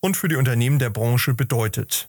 [0.00, 2.08] und für die Unternehmen der Branche bedeutet.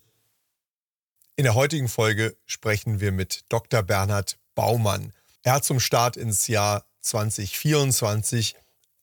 [1.35, 3.83] In der heutigen Folge sprechen wir mit Dr.
[3.83, 5.13] Bernhard Baumann.
[5.43, 8.55] Er hat zum Start ins Jahr 2024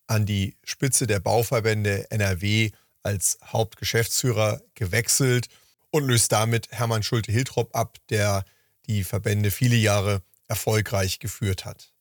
[0.07, 2.71] an die Spitze der Bauverbände NRW
[3.03, 5.49] als Hauptgeschäftsführer gewechselt
[5.91, 8.45] und löst damit Hermann Schulte-Hiltrop ab, der
[8.87, 11.93] die Verbände viele Jahre erfolgreich geführt hat.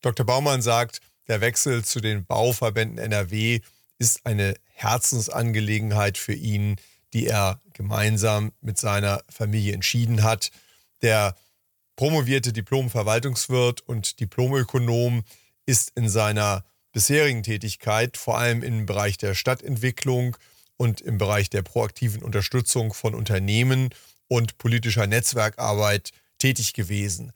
[0.00, 0.26] Dr.
[0.26, 3.60] Baumann sagt, der Wechsel zu den Bauverbänden NRW
[3.98, 6.76] ist eine Herzensangelegenheit für ihn,
[7.12, 10.50] die er gemeinsam mit seiner Familie entschieden hat.
[11.02, 11.34] Der
[11.96, 15.24] promovierte Diplom-Verwaltungswirt und Diplomökonom
[15.64, 20.36] ist in seiner bisherigen Tätigkeit vor allem im Bereich der Stadtentwicklung
[20.76, 23.90] und im Bereich der proaktiven Unterstützung von Unternehmen
[24.28, 27.32] und politischer Netzwerkarbeit tätig gewesen.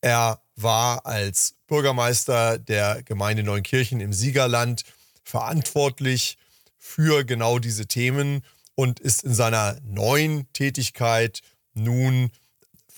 [0.00, 4.84] Er war als Bürgermeister der Gemeinde Neunkirchen im Siegerland
[5.22, 6.36] verantwortlich
[6.78, 11.40] für genau diese Themen und ist in seiner neuen Tätigkeit
[11.74, 12.30] nun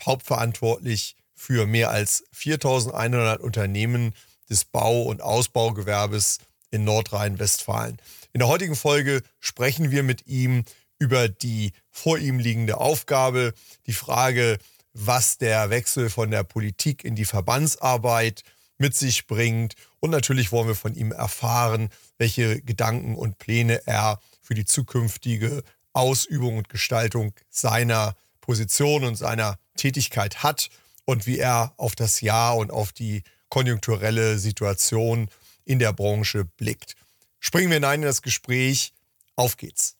[0.05, 4.15] hauptverantwortlich für mehr als 4100 Unternehmen
[4.49, 6.39] des Bau- und Ausbaugewerbes
[6.71, 7.99] in Nordrhein-Westfalen.
[8.33, 10.65] In der heutigen Folge sprechen wir mit ihm
[10.99, 13.53] über die vor ihm liegende Aufgabe,
[13.87, 14.59] die Frage,
[14.93, 18.43] was der Wechsel von der Politik in die Verbandsarbeit
[18.79, 19.75] mit sich bringt.
[20.01, 25.63] Und natürlich wollen wir von ihm erfahren, welche Gedanken und Pläne er für die zukünftige
[25.93, 30.69] Ausübung und Gestaltung seiner Position und seiner Tätigkeit hat
[31.05, 35.29] und wie er auf das Jahr und auf die konjunkturelle Situation
[35.65, 36.95] in der Branche blickt.
[37.41, 38.93] Springen wir hinein in das Gespräch.
[39.37, 39.97] Auf geht's.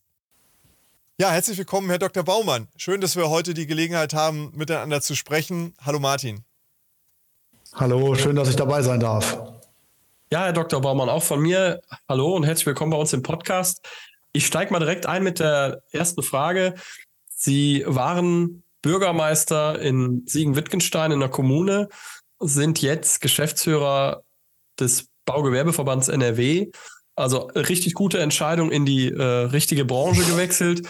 [1.17, 2.25] Ja, herzlich willkommen, Herr Dr.
[2.25, 2.67] Baumann.
[2.77, 5.75] Schön, dass wir heute die Gelegenheit haben, miteinander zu sprechen.
[5.81, 6.45] Hallo Martin.
[7.75, 9.54] Hallo, schön, dass ich dabei sein darf.
[10.35, 10.81] Ja, Herr Dr.
[10.81, 11.81] Baumann, auch von mir.
[12.09, 13.87] Hallo und herzlich willkommen bei uns im Podcast.
[14.33, 16.75] Ich steige mal direkt ein mit der ersten Frage.
[17.29, 21.89] Sie waren Bürgermeister in Siegen-Wittgenstein in der Kommune,
[22.41, 24.25] sind jetzt Geschäftsführer
[24.81, 26.73] des Baugewerbeverbands NRW.
[27.15, 30.83] Also richtig gute Entscheidung in die äh, richtige Branche gewechselt.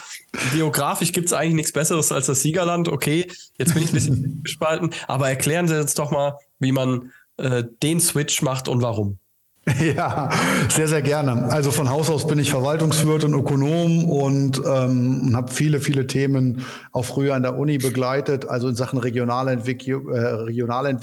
[0.55, 2.89] Geografisch gibt es eigentlich nichts Besseres als das Siegerland.
[2.89, 7.13] Okay, jetzt bin ich ein bisschen gespalten, aber erklären Sie uns doch mal, wie man
[7.37, 9.19] äh, den Switch macht und warum.
[9.81, 10.31] Ja,
[10.69, 11.51] sehr, sehr gerne.
[11.51, 16.65] Also von Haus aus bin ich Verwaltungswirt und Ökonom und ähm, habe viele, viele Themen
[16.93, 20.99] auch früher an der Uni begleitet, also in Sachen regionale, äh, regionale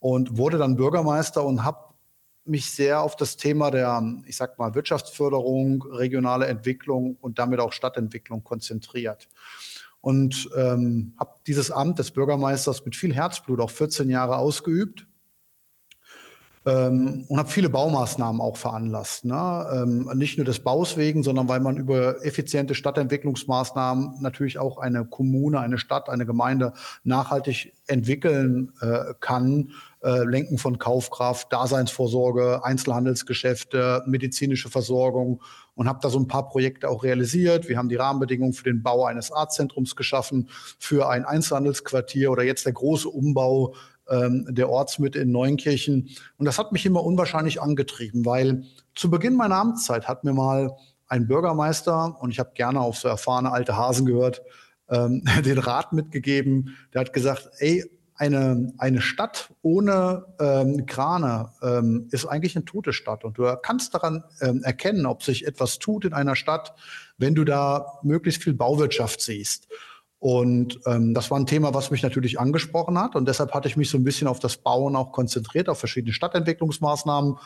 [0.00, 1.78] und wurde dann Bürgermeister und habe
[2.44, 7.72] mich sehr auf das Thema der, ich sag mal, Wirtschaftsförderung, regionale Entwicklung und damit auch
[7.72, 9.28] Stadtentwicklung konzentriert
[10.00, 15.07] und ähm, habe dieses Amt des Bürgermeisters mit viel Herzblut auch 14 Jahre ausgeübt
[16.66, 19.24] ähm, und habe viele Baumaßnahmen auch veranlasst.
[19.24, 19.66] Ne?
[19.72, 25.04] Ähm, nicht nur des Baus wegen, sondern weil man über effiziente Stadtentwicklungsmaßnahmen natürlich auch eine
[25.04, 26.72] Kommune, eine Stadt, eine Gemeinde
[27.04, 29.72] nachhaltig entwickeln äh, kann.
[30.00, 35.42] Äh, Lenken von Kaufkraft, Daseinsvorsorge, Einzelhandelsgeschäfte, medizinische Versorgung
[35.74, 37.68] und habe da so ein paar Projekte auch realisiert.
[37.68, 42.64] Wir haben die Rahmenbedingungen für den Bau eines Arztzentrums geschaffen, für ein Einzelhandelsquartier oder jetzt
[42.64, 43.74] der große Umbau
[44.10, 46.10] ähm, der Ortsmitte in Neunkirchen.
[46.36, 48.64] Und das hat mich immer unwahrscheinlich angetrieben, weil
[48.94, 50.76] zu Beginn meiner Amtszeit hat mir mal
[51.08, 54.42] ein Bürgermeister, und ich habe gerne auf so erfahrene alte Hasen gehört,
[54.90, 56.76] ähm, den Rat mitgegeben.
[56.92, 57.84] Der hat gesagt, ey,
[58.18, 63.24] eine, eine Stadt ohne ähm, Krane ähm, ist eigentlich eine tote Stadt.
[63.24, 66.74] Und du kannst daran ähm, erkennen, ob sich etwas tut in einer Stadt,
[67.16, 69.68] wenn du da möglichst viel Bauwirtschaft siehst.
[70.20, 73.14] Und ähm, das war ein Thema, was mich natürlich angesprochen hat.
[73.14, 76.12] Und deshalb hatte ich mich so ein bisschen auf das Bauen auch konzentriert, auf verschiedene
[76.12, 77.36] Stadtentwicklungsmaßnahmen.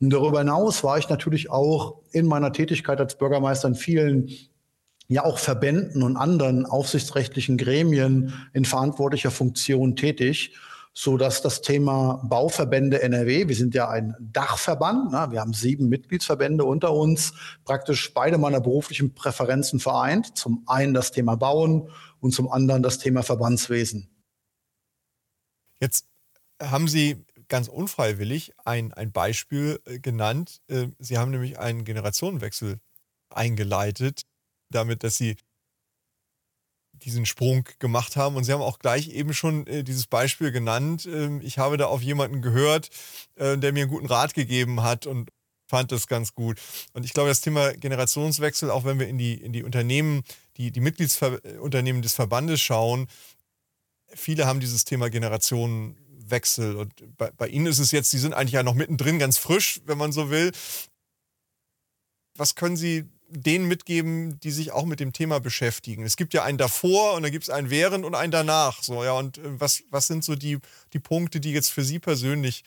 [0.00, 4.30] Und darüber hinaus war ich natürlich auch in meiner Tätigkeit als Bürgermeister in vielen
[5.06, 10.56] ja auch Verbänden und anderen aufsichtsrechtlichen Gremien in verantwortlicher Funktion tätig,
[10.96, 15.88] so dass das Thema Bauverbände NRW, wir sind ja ein Dachverband, ne, wir haben sieben
[15.88, 20.38] Mitgliedsverbände unter uns, praktisch beide meiner beruflichen Präferenzen vereint.
[20.38, 24.08] Zum einen das Thema Bauen und zum anderen das Thema Verbandswesen.
[25.80, 26.06] Jetzt
[26.62, 30.60] haben Sie ganz unfreiwillig ein, ein Beispiel äh, genannt.
[30.68, 32.78] Äh, Sie haben nämlich einen Generationenwechsel
[33.30, 34.22] eingeleitet.
[34.70, 35.36] damit, dass Sie
[37.02, 38.36] diesen Sprung gemacht haben.
[38.36, 41.06] Und Sie haben auch gleich eben schon äh, dieses Beispiel genannt.
[41.06, 42.90] Ähm, ich habe da auf jemanden gehört,
[43.36, 45.30] äh, der mir einen guten Rat gegeben hat und
[45.66, 46.60] fand das ganz gut.
[46.92, 50.22] Und ich glaube, das Thema Generationswechsel, auch wenn wir in die, in die Unternehmen,
[50.56, 53.06] die, die Mitgliedsunternehmen des Verbandes schauen,
[54.14, 56.76] viele haben dieses Thema Generationenwechsel.
[56.76, 59.80] Und bei, bei Ihnen ist es jetzt, Sie sind eigentlich ja noch mittendrin, ganz frisch,
[59.86, 60.52] wenn man so will.
[62.36, 63.04] Was können Sie
[63.34, 66.04] denen mitgeben, die sich auch mit dem Thema beschäftigen.
[66.04, 68.82] Es gibt ja einen davor und dann gibt es einen während und einen danach.
[68.82, 70.58] So, ja, und äh, was, was sind so die,
[70.92, 72.64] die Punkte, die jetzt für Sie persönlich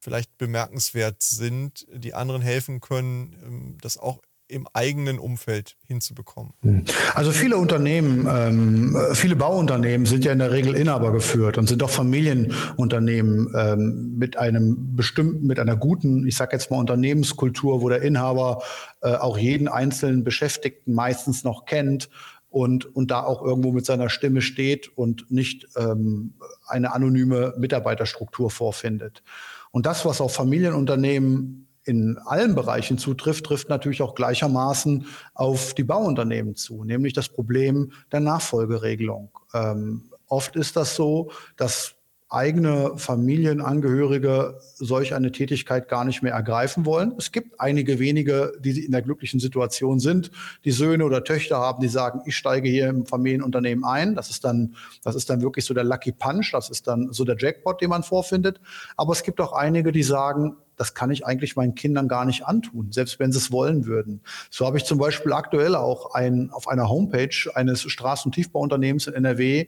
[0.00, 4.20] vielleicht bemerkenswert sind, die anderen helfen können, ähm, das auch
[4.52, 6.52] im eigenen Umfeld hinzubekommen?
[6.62, 6.84] Hm.
[7.14, 11.82] Also viele Unternehmen, ähm, viele Bauunternehmen sind ja in der Regel Inhaber geführt und sind
[11.82, 17.88] doch Familienunternehmen ähm, mit einem bestimmten, mit einer guten, ich sage jetzt mal Unternehmenskultur, wo
[17.88, 18.62] der Inhaber
[19.00, 22.10] äh, auch jeden einzelnen Beschäftigten meistens noch kennt
[22.50, 26.34] und, und da auch irgendwo mit seiner Stimme steht und nicht ähm,
[26.66, 29.22] eine anonyme Mitarbeiterstruktur vorfindet.
[29.70, 35.84] Und das, was auf Familienunternehmen in allen Bereichen zutrifft, trifft natürlich auch gleichermaßen auf die
[35.84, 39.30] Bauunternehmen zu, nämlich das Problem der Nachfolgeregelung.
[39.54, 41.96] Ähm, oft ist das so, dass
[42.32, 47.14] eigene Familienangehörige solch eine Tätigkeit gar nicht mehr ergreifen wollen.
[47.18, 50.30] Es gibt einige wenige, die in der glücklichen Situation sind,
[50.64, 54.14] die Söhne oder Töchter haben, die sagen, ich steige hier im Familienunternehmen ein.
[54.14, 54.74] Das ist dann,
[55.04, 56.52] das ist dann wirklich so der Lucky Punch.
[56.52, 58.60] Das ist dann so der Jackpot, den man vorfindet.
[58.96, 62.46] Aber es gibt auch einige, die sagen, das kann ich eigentlich meinen Kindern gar nicht
[62.46, 64.20] antun, selbst wenn sie es wollen würden.
[64.50, 69.06] So habe ich zum Beispiel aktuell auch ein, auf einer Homepage eines Straßen- und Tiefbauunternehmens
[69.06, 69.66] in NRW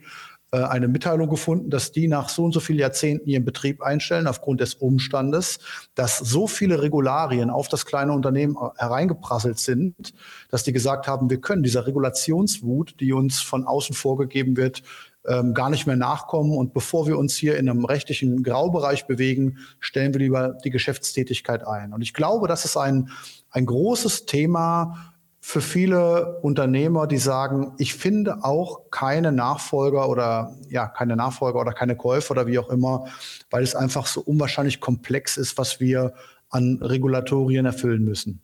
[0.56, 4.60] eine Mitteilung gefunden, dass die nach so und so vielen Jahrzehnten ihren Betrieb einstellen, aufgrund
[4.60, 5.58] des Umstandes,
[5.94, 10.14] dass so viele Regularien auf das kleine Unternehmen hereingeprasselt sind,
[10.50, 14.82] dass die gesagt haben, wir können dieser Regulationswut, die uns von außen vorgegeben wird,
[15.26, 16.56] ähm, gar nicht mehr nachkommen.
[16.56, 21.66] Und bevor wir uns hier in einem rechtlichen Graubereich bewegen, stellen wir lieber die Geschäftstätigkeit
[21.66, 21.92] ein.
[21.92, 23.10] Und ich glaube, das ist ein,
[23.50, 25.13] ein großes Thema
[25.46, 31.74] für viele Unternehmer, die sagen, ich finde auch keine Nachfolger oder ja, keine Nachfolger oder
[31.74, 33.08] keine Käufer oder wie auch immer,
[33.50, 36.14] weil es einfach so unwahrscheinlich komplex ist, was wir
[36.48, 38.40] an Regulatorien erfüllen müssen.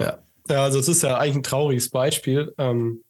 [0.00, 0.18] Ja,
[0.48, 3.04] ja also es ist ja eigentlich ein trauriges Beispiel, ähm,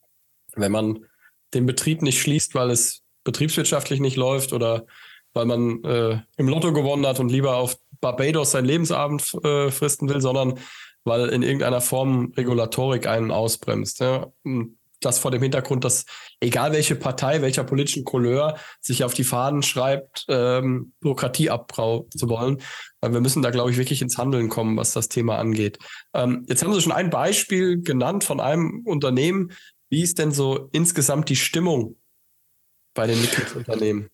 [0.54, 1.06] wenn man
[1.54, 4.84] den Betrieb nicht schließt, weil es betriebswirtschaftlich nicht läuft oder
[5.32, 10.10] weil man äh, im Lotto gewonnen hat und lieber auf Barbados seinen Lebensabend äh, fristen
[10.10, 10.58] will, sondern
[11.08, 14.00] weil in irgendeiner Form Regulatorik einen ausbremst.
[14.00, 14.28] Ja?
[15.00, 16.04] Das vor dem Hintergrund, dass
[16.40, 22.28] egal welche Partei, welcher politischen Couleur sich auf die Fahnen schreibt, ähm, Bürokratie abbrau zu
[22.28, 22.60] wollen.
[23.00, 25.78] Wir müssen da, glaube ich, wirklich ins Handeln kommen, was das Thema angeht.
[26.14, 29.52] Ähm, jetzt haben Sie schon ein Beispiel genannt von einem Unternehmen,
[29.90, 31.96] wie ist denn so insgesamt die Stimmung
[32.94, 34.10] bei den Mitgliedsunternehmen?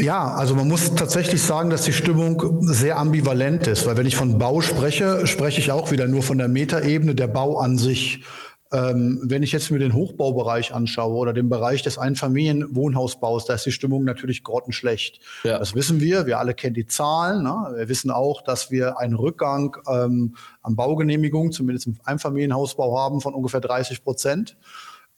[0.00, 4.14] Ja, also man muss tatsächlich sagen, dass die Stimmung sehr ambivalent ist, weil wenn ich
[4.14, 8.24] von Bau spreche, spreche ich auch wieder nur von der Metaebene der Bau an sich.
[8.70, 13.66] Ähm, wenn ich jetzt mir den Hochbaubereich anschaue oder den Bereich des Einfamilienwohnhausbaus, da ist
[13.66, 15.20] die Stimmung natürlich grottenschlecht.
[15.42, 15.58] Ja.
[15.58, 17.42] Das wissen wir, wir alle kennen die Zahlen.
[17.42, 17.72] Ne?
[17.76, 23.34] Wir wissen auch, dass wir einen Rückgang ähm, an Baugenehmigungen, zumindest im Einfamilienhausbau haben, von
[23.34, 24.56] ungefähr 30 Prozent.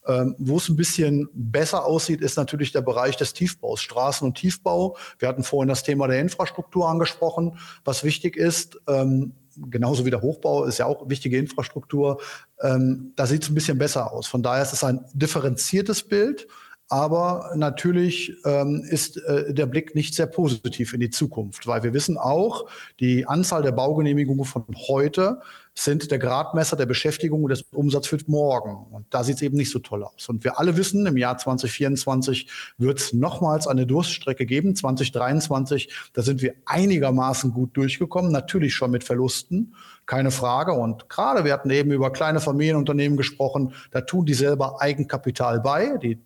[0.07, 4.35] Ähm, wo es ein bisschen besser aussieht, ist natürlich der Bereich des Tiefbaus, Straßen- und
[4.35, 4.97] Tiefbau.
[5.19, 7.57] Wir hatten vorhin das Thema der Infrastruktur angesprochen.
[7.85, 9.33] Was wichtig ist, ähm,
[9.69, 12.19] genauso wie der Hochbau ist ja auch wichtige Infrastruktur,
[12.61, 14.27] ähm, da sieht es ein bisschen besser aus.
[14.27, 16.47] Von daher ist es ein differenziertes Bild.
[16.91, 21.93] Aber natürlich ähm, ist äh, der Blick nicht sehr positiv in die Zukunft, weil wir
[21.93, 22.67] wissen auch,
[22.99, 25.39] die Anzahl der Baugenehmigungen von heute
[25.73, 28.87] sind der Gradmesser der Beschäftigung und des Umsatzes für morgen.
[28.91, 30.27] Und da sieht es eben nicht so toll aus.
[30.27, 34.75] Und wir alle wissen, im Jahr 2024 wird es nochmals eine Durststrecke geben.
[34.75, 40.73] 2023, da sind wir einigermaßen gut durchgekommen, natürlich schon mit Verlusten, keine Frage.
[40.73, 45.97] Und gerade, wir hatten eben über kleine Familienunternehmen gesprochen, da tun die selber Eigenkapital bei.
[46.03, 46.19] Die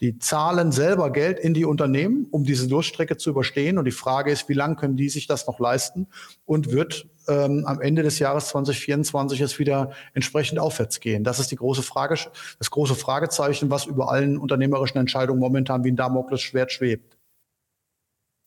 [0.00, 3.78] die zahlen selber Geld in die Unternehmen, um diese Durststrecke zu überstehen.
[3.78, 6.08] Und die Frage ist, wie lange können die sich das noch leisten?
[6.46, 11.22] Und wird ähm, am Ende des Jahres 2024 es wieder entsprechend aufwärts gehen?
[11.22, 12.18] Das ist die große Frage,
[12.58, 17.18] das große Fragezeichen, was über allen unternehmerischen Entscheidungen momentan wie ein Damoklesschwert schwebt.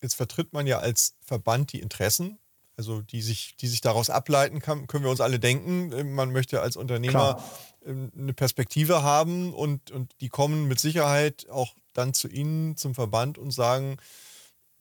[0.01, 2.39] Jetzt vertritt man ja als Verband die Interessen
[2.75, 6.13] also die sich, die sich daraus ableiten kann, können wir uns alle denken.
[6.13, 7.43] Man möchte als Unternehmer Klar.
[7.85, 12.95] Ähm, eine Perspektive haben und, und die kommen mit Sicherheit auch dann zu Ihnen, zum
[12.95, 13.97] Verband und sagen,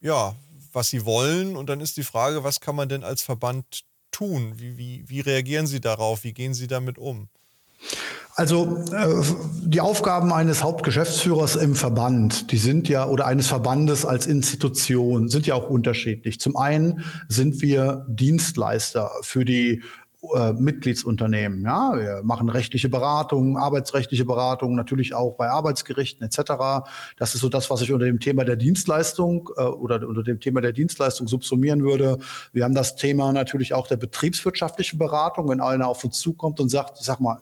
[0.00, 0.34] ja,
[0.72, 1.56] was sie wollen.
[1.56, 4.54] Und dann ist die Frage, was kann man denn als Verband tun?
[4.56, 6.24] Wie, wie, wie reagieren Sie darauf?
[6.24, 7.28] Wie gehen Sie damit um?
[8.34, 9.22] Also äh,
[9.62, 15.46] die Aufgaben eines Hauptgeschäftsführers im Verband, die sind ja, oder eines Verbandes als Institution, sind
[15.46, 16.40] ja auch unterschiedlich.
[16.40, 19.82] Zum einen sind wir Dienstleister für die
[20.36, 21.62] äh, Mitgliedsunternehmen.
[21.62, 26.86] Ja, wir machen rechtliche Beratungen, arbeitsrechtliche Beratungen, natürlich auch bei Arbeitsgerichten etc.
[27.16, 30.38] Das ist so das, was ich unter dem Thema der Dienstleistung äh, oder unter dem
[30.38, 32.18] Thema der Dienstleistung subsumieren würde.
[32.52, 36.68] Wir haben das Thema natürlich auch der betriebswirtschaftlichen Beratung, wenn einer auf uns zukommt und
[36.68, 37.38] sagt, sag mal,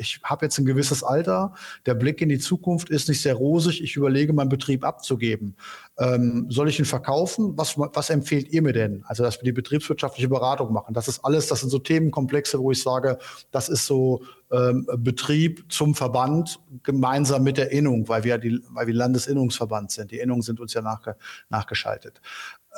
[0.00, 1.54] ich habe jetzt ein gewisses Alter,
[1.86, 5.54] der Blick in die Zukunft ist nicht sehr rosig, ich überlege, meinen Betrieb abzugeben.
[5.98, 7.52] Ähm, soll ich ihn verkaufen?
[7.56, 9.04] Was, was empfehlt ihr mir denn?
[9.06, 10.94] Also, dass wir die betriebswirtschaftliche Beratung machen.
[10.94, 13.18] Das ist alles, das sind so Themenkomplexe, wo ich sage,
[13.50, 18.86] das ist so ähm, Betrieb zum Verband gemeinsam mit der Innung, weil wir, die, weil
[18.86, 20.10] wir Landesinnungsverband sind.
[20.10, 21.16] Die Innungen sind uns ja nachge,
[21.50, 22.20] nachgeschaltet.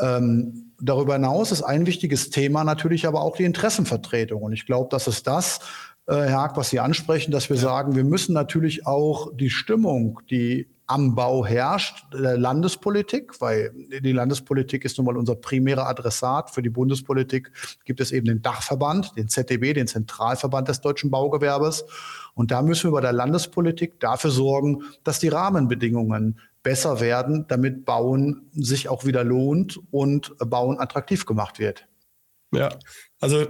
[0.01, 4.43] Ähm, darüber hinaus ist ein wichtiges Thema natürlich aber auch die Interessenvertretung.
[4.43, 5.61] Und ich glaube, das ist das,
[6.17, 10.69] Herr Haag, was Sie ansprechen, dass wir sagen, wir müssen natürlich auch die Stimmung, die
[10.87, 16.51] am Bau herrscht, der Landespolitik, weil die Landespolitik ist nun mal unser primärer Adressat.
[16.51, 17.51] Für die Bundespolitik
[17.85, 21.85] gibt es eben den Dachverband, den ZDB, den Zentralverband des deutschen Baugewerbes.
[22.35, 27.87] Und da müssen wir bei der Landespolitik dafür sorgen, dass die Rahmenbedingungen besser werden, damit
[27.87, 31.87] Bauen sich auch wieder lohnt und Bauen attraktiv gemacht wird.
[32.53, 32.69] Ja,
[33.19, 33.47] also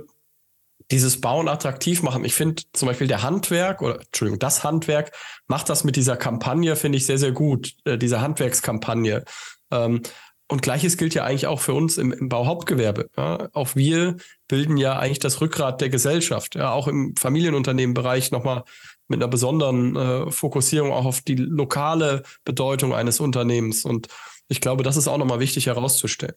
[0.91, 2.25] dieses Bauen attraktiv machen.
[2.25, 5.13] Ich finde zum Beispiel der Handwerk oder Entschuldigung, das Handwerk
[5.47, 9.25] macht das mit dieser Kampagne, finde ich sehr, sehr gut, äh, diese Handwerkskampagne.
[9.71, 10.03] Ähm,
[10.49, 13.09] und gleiches gilt ja eigentlich auch für uns im, im Bauhauptgewerbe.
[13.17, 13.49] Ja.
[13.55, 14.17] Auch wir
[14.49, 16.57] bilden ja eigentlich das Rückgrat der Gesellschaft.
[16.57, 16.73] Ja.
[16.73, 18.65] Auch im Familienunternehmenbereich nochmal
[19.09, 23.87] mit einer besonderen äh, Fokussierung auch auf die lokale Bedeutung eines Unternehmens.
[23.87, 24.09] Und
[24.49, 26.37] ich glaube, das ist auch nochmal wichtig herauszustellen.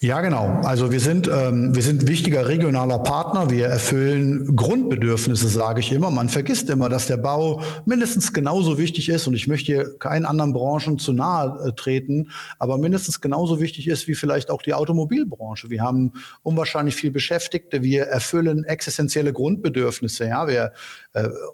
[0.00, 0.60] Ja, genau.
[0.64, 3.48] Also wir sind, ähm, wir sind wichtiger regionaler Partner.
[3.48, 6.10] Wir erfüllen Grundbedürfnisse, sage ich immer.
[6.10, 9.26] Man vergisst immer, dass der Bau mindestens genauso wichtig ist.
[9.28, 13.88] Und ich möchte hier keinen anderen Branchen zu nahe äh, treten, aber mindestens genauso wichtig
[13.88, 15.70] ist wie vielleicht auch die Automobilbranche.
[15.70, 17.82] Wir haben unwahrscheinlich viel Beschäftigte.
[17.82, 20.26] Wir erfüllen existenzielle Grundbedürfnisse.
[20.26, 20.72] Ja, wir,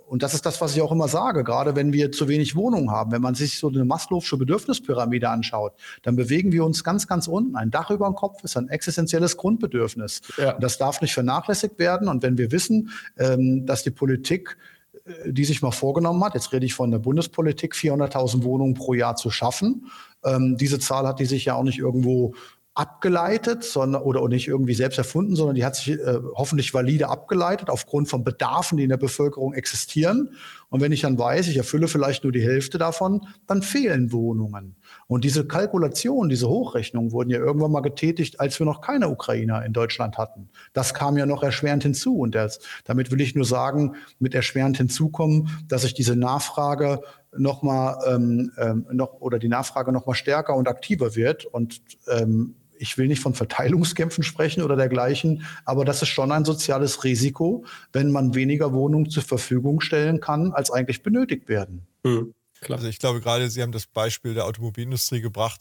[0.09, 1.45] und das ist das, was ich auch immer sage.
[1.45, 5.75] Gerade wenn wir zu wenig Wohnungen haben, wenn man sich so eine Maslow'sche Bedürfnispyramide anschaut,
[6.02, 7.57] dann bewegen wir uns ganz, ganz unten.
[7.57, 10.23] Ein Dach über dem Kopf Kopf ist ein existenzielles Grundbedürfnis.
[10.37, 10.52] Ja.
[10.59, 12.09] Das darf nicht vernachlässigt werden.
[12.09, 14.57] Und wenn wir wissen, ähm, dass die Politik
[15.05, 18.95] äh, die sich mal vorgenommen hat, jetzt rede ich von der Bundespolitik, 400.000 Wohnungen pro
[18.95, 19.87] Jahr zu schaffen.
[20.25, 22.35] Ähm, diese Zahl hat die sich ja auch nicht irgendwo
[22.81, 27.69] abgeleitet, sondern oder nicht irgendwie selbst erfunden, sondern die hat sich äh, hoffentlich valide abgeleitet
[27.69, 30.31] aufgrund von Bedarfen, die in der Bevölkerung existieren.
[30.71, 34.77] Und wenn ich dann weiß, ich erfülle vielleicht nur die Hälfte davon, dann fehlen Wohnungen.
[35.09, 39.63] Und diese Kalkulation, diese Hochrechnungen wurden ja irgendwann mal getätigt, als wir noch keine Ukrainer
[39.63, 40.49] in Deutschland hatten.
[40.73, 42.17] Das kam ja noch erschwerend hinzu.
[42.17, 47.03] Und das, damit will ich nur sagen, mit erschwerend hinzukommen, dass sich diese Nachfrage
[47.37, 51.81] noch mal ähm, ähm, noch oder die Nachfrage noch mal stärker und aktiver wird und
[52.09, 57.05] ähm, ich will nicht von Verteilungskämpfen sprechen oder dergleichen, aber das ist schon ein soziales
[57.05, 61.87] Risiko, wenn man weniger Wohnungen zur Verfügung stellen kann, als eigentlich benötigt werden.
[62.03, 62.35] Mhm.
[62.69, 65.61] Also ich glaube gerade, Sie haben das Beispiel der Automobilindustrie gebracht.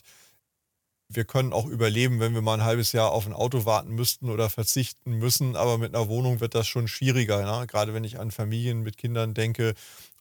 [1.08, 4.30] Wir können auch überleben, wenn wir mal ein halbes Jahr auf ein Auto warten müssten
[4.30, 7.68] oder verzichten müssen, aber mit einer Wohnung wird das schon schwieriger, ne?
[7.68, 9.74] gerade wenn ich an Familien mit Kindern denke.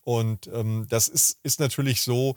[0.03, 2.37] Und ähm, das ist, ist natürlich so,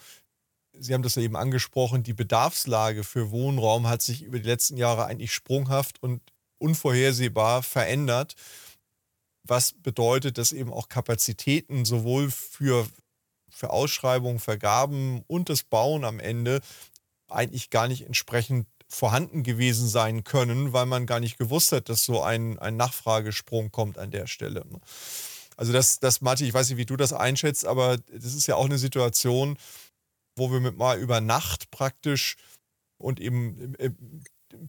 [0.73, 4.77] Sie haben das ja eben angesprochen, die Bedarfslage für Wohnraum hat sich über die letzten
[4.77, 6.21] Jahre eigentlich sprunghaft und
[6.57, 8.35] unvorhersehbar verändert.
[9.43, 12.87] Was bedeutet, dass eben auch Kapazitäten sowohl für,
[13.49, 16.61] für Ausschreibungen, Vergaben und das Bauen am Ende
[17.27, 22.03] eigentlich gar nicht entsprechend vorhanden gewesen sein können, weil man gar nicht gewusst hat, dass
[22.03, 24.65] so ein, ein Nachfragesprung kommt an der Stelle.
[25.55, 28.55] Also das, das, Martin, ich weiß nicht, wie du das einschätzt, aber das ist ja
[28.55, 29.57] auch eine Situation,
[30.35, 32.37] wo wir mit mal über Nacht praktisch
[32.97, 33.91] und eben äh,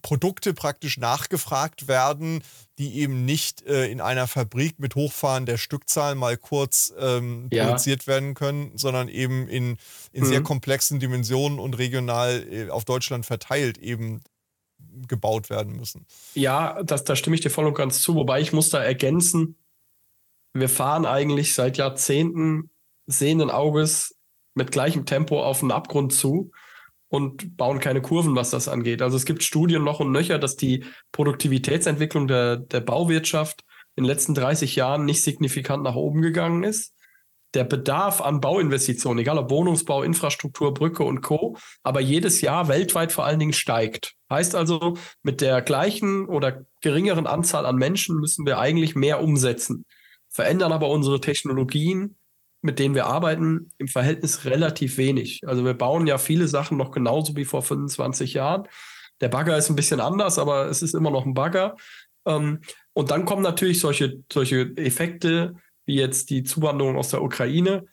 [0.02, 2.42] Produkte praktisch nachgefragt werden,
[2.78, 7.64] die eben nicht äh, in einer Fabrik mit Hochfahren der Stückzahl mal kurz ähm, ja.
[7.64, 9.76] produziert werden können, sondern eben in,
[10.12, 10.28] in mhm.
[10.28, 14.22] sehr komplexen Dimensionen und regional äh, auf Deutschland verteilt eben
[15.08, 16.06] gebaut werden müssen.
[16.34, 19.56] Ja, das, da stimme ich dir voll und ganz zu, wobei ich muss da ergänzen,
[20.54, 22.70] wir fahren eigentlich seit Jahrzehnten
[23.06, 24.14] sehenden Auges
[24.54, 26.50] mit gleichem Tempo auf einen Abgrund zu
[27.08, 29.02] und bauen keine Kurven, was das angeht.
[29.02, 33.64] Also es gibt Studien noch und nöcher, dass die Produktivitätsentwicklung der, der Bauwirtschaft
[33.96, 36.94] in den letzten 30 Jahren nicht signifikant nach oben gegangen ist.
[37.52, 43.12] Der Bedarf an Bauinvestitionen, egal ob Wohnungsbau, Infrastruktur, Brücke und Co., aber jedes Jahr weltweit
[43.12, 44.14] vor allen Dingen steigt.
[44.30, 49.84] Heißt also, mit der gleichen oder geringeren Anzahl an Menschen müssen wir eigentlich mehr umsetzen.
[50.30, 52.16] verändern aber unsere Technologien,
[52.62, 55.42] mit denen wir arbeiten, im Verhältnis relativ wenig.
[55.46, 58.68] Also wir bauen ja viele Sachen noch genauso wie vor 25 Jahren.
[59.20, 61.76] Der Bagger ist ein bisschen anders, aber es ist immer noch ein Bagger.
[62.24, 62.60] Ähm,
[62.92, 65.54] und dann kommen natürlich solche, solche Effekte,
[65.86, 67.84] wie jetzt die Zuwanderung aus der Ukraine,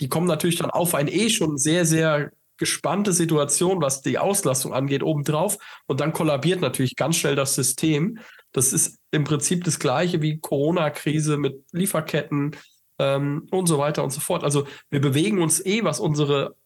[0.00, 4.72] die kommen natürlich dann auf ein eh schon sehr, sehr gespannte Situation, was die Auslastung
[4.72, 5.58] angeht, obendrauf.
[5.86, 8.18] Und dann kollabiert natürlich ganz schnell das System.
[8.52, 12.56] Das ist im Prinzip das gleiche wie Corona-Krise mit Lieferketten
[12.98, 14.44] ähm, und so weiter und so fort.
[14.44, 16.56] Also wir bewegen uns eh, was unsere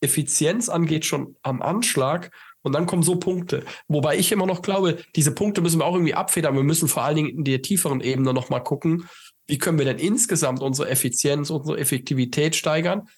[0.00, 2.30] Effizienz angeht, schon am Anschlag.
[2.62, 3.64] Und dann kommen so Punkte.
[3.86, 6.54] Wobei ich immer noch glaube, diese Punkte müssen wir auch irgendwie abfedern.
[6.54, 9.08] Wir müssen vor allen Dingen in der tieferen Ebene nochmal gucken,
[9.46, 13.08] wie können wir denn insgesamt unsere Effizienz, unsere Effektivität steigern.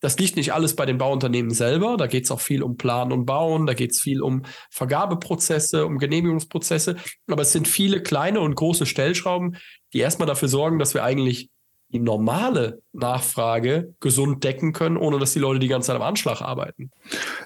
[0.00, 1.96] Das liegt nicht alles bei den Bauunternehmen selber.
[1.96, 5.86] Da geht es auch viel um Planen und Bauen, da geht es viel um Vergabeprozesse,
[5.86, 6.96] um Genehmigungsprozesse.
[7.26, 9.56] Aber es sind viele kleine und große Stellschrauben,
[9.94, 11.48] die erstmal dafür sorgen, dass wir eigentlich
[11.94, 16.42] die normale Nachfrage gesund decken können, ohne dass die Leute die ganze Zeit am Anschlag
[16.42, 16.90] arbeiten.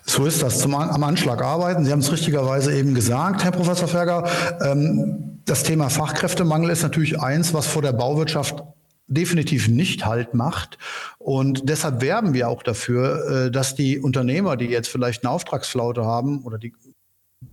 [0.05, 1.85] So ist das, zum, am Anschlag arbeiten.
[1.85, 4.27] Sie haben es richtigerweise eben gesagt, Herr Professor Ferger.
[4.63, 8.65] Ähm, das Thema Fachkräftemangel ist natürlich eins, was vor der Bauwirtschaft
[9.07, 10.79] definitiv nicht Halt macht.
[11.19, 16.05] Und deshalb werben wir auch dafür, äh, dass die Unternehmer, die jetzt vielleicht eine Auftragsflaute
[16.05, 16.73] haben oder die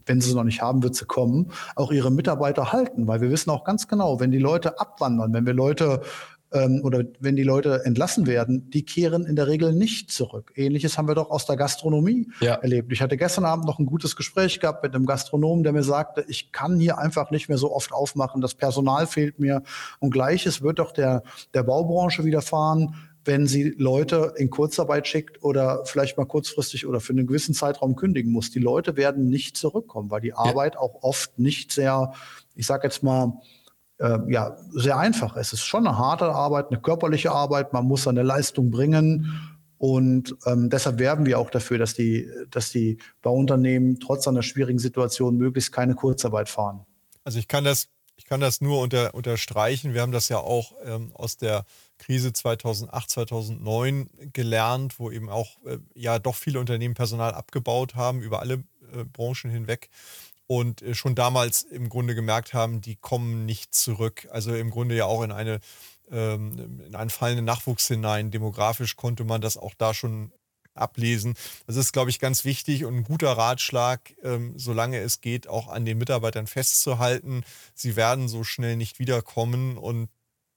[0.07, 3.29] wenn sie es noch nicht haben, wird sie kommen, auch ihre Mitarbeiter halten, weil wir
[3.29, 6.01] wissen auch ganz genau, wenn die Leute abwandern, wenn wir Leute
[6.55, 10.53] ähm, oder wenn die Leute entlassen werden, die kehren in der Regel nicht zurück.
[10.55, 12.55] Ähnliches haben wir doch aus der Gastronomie ja.
[12.55, 12.91] erlebt.
[12.91, 16.23] Ich hatte gestern Abend noch ein gutes Gespräch gehabt mit einem Gastronomen, der mir sagte,
[16.27, 19.63] ich kann hier einfach nicht mehr so oft aufmachen, das Personal fehlt mir.
[19.99, 22.95] Und gleiches wird doch der, der Baubranche widerfahren
[23.27, 27.95] wenn sie Leute in Kurzarbeit schickt oder vielleicht mal kurzfristig oder für einen gewissen Zeitraum
[27.95, 28.51] kündigen muss.
[28.51, 30.79] Die Leute werden nicht zurückkommen, weil die Arbeit ja.
[30.79, 32.13] auch oft nicht sehr,
[32.53, 33.41] ich sage jetzt mal,
[33.99, 35.37] äh, ja, sehr einfach.
[35.37, 37.73] Es ist schon eine harte Arbeit, eine körperliche Arbeit.
[37.73, 39.55] Man muss eine Leistung bringen.
[39.77, 44.79] Und ähm, deshalb werben wir auch dafür, dass die, dass die Bauunternehmen trotz einer schwierigen
[44.79, 46.85] Situation möglichst keine Kurzarbeit fahren.
[47.23, 49.93] Also ich kann das, ich kann das nur unter, unterstreichen.
[49.93, 51.65] Wir haben das ja auch ähm, aus der
[51.97, 58.21] Krise 2008, 2009 gelernt, wo eben auch äh, ja doch viele Unternehmen Personal abgebaut haben
[58.21, 59.89] über alle äh, Branchen hinweg
[60.47, 64.27] und äh, schon damals im Grunde gemerkt haben, die kommen nicht zurück.
[64.31, 65.59] Also im Grunde ja auch in eine
[66.11, 68.31] ähm, in einen fallenden Nachwuchs hinein.
[68.31, 70.31] Demografisch konnte man das auch da schon
[70.75, 71.35] ablesen.
[71.67, 75.69] Das ist, glaube ich, ganz wichtig und ein guter Ratschlag, ähm, solange es geht, auch
[75.69, 77.43] an den Mitarbeitern festzuhalten.
[77.73, 80.09] Sie werden so schnell nicht wiederkommen und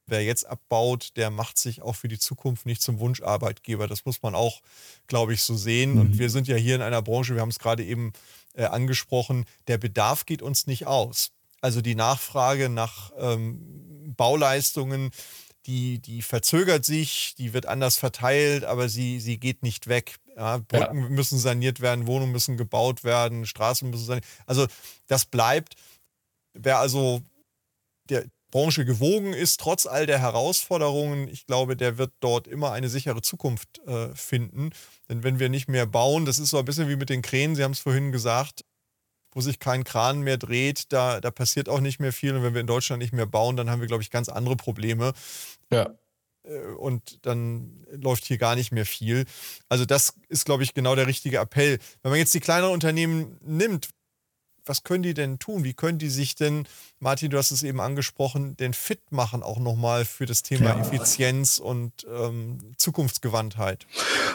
[0.07, 3.87] wer jetzt abbaut, der macht sich auch für die Zukunft nicht zum Wunscharbeitgeber.
[3.87, 4.61] Das muss man auch,
[5.07, 5.95] glaube ich, so sehen.
[5.95, 6.01] Mhm.
[6.01, 8.13] Und wir sind ja hier in einer Branche, wir haben es gerade eben
[8.59, 11.31] äh, angesprochen, der Bedarf geht uns nicht aus.
[11.61, 15.11] Also die Nachfrage nach ähm, Bauleistungen,
[15.67, 20.17] die, die verzögert sich, die wird anders verteilt, aber sie, sie geht nicht weg.
[20.37, 21.09] Ja, Brücken ja.
[21.09, 24.67] müssen saniert werden, Wohnungen müssen gebaut werden, Straßen müssen saniert Also
[25.07, 25.75] das bleibt.
[26.53, 27.23] Wer also
[28.09, 32.89] der Branche gewogen ist, trotz all der Herausforderungen, ich glaube, der wird dort immer eine
[32.89, 34.71] sichere Zukunft äh, finden.
[35.09, 37.57] Denn wenn wir nicht mehr bauen, das ist so ein bisschen wie mit den Kränen,
[37.57, 38.65] Sie haben es vorhin gesagt,
[39.33, 42.35] wo sich kein Kran mehr dreht, da, da passiert auch nicht mehr viel.
[42.35, 44.57] Und wenn wir in Deutschland nicht mehr bauen, dann haben wir, glaube ich, ganz andere
[44.57, 45.13] Probleme.
[45.71, 45.95] Ja.
[46.45, 49.27] Äh, und dann läuft hier gar nicht mehr viel.
[49.69, 51.79] Also das ist, glaube ich, genau der richtige Appell.
[52.03, 53.91] Wenn man jetzt die kleineren Unternehmen nimmt,
[54.69, 55.65] was können die denn tun?
[55.65, 56.65] Wie können die sich denn,
[57.01, 60.81] Martin, du hast es eben angesprochen, denn fit machen auch nochmal für das Thema ja.
[60.81, 63.87] Effizienz und ähm, Zukunftsgewandtheit?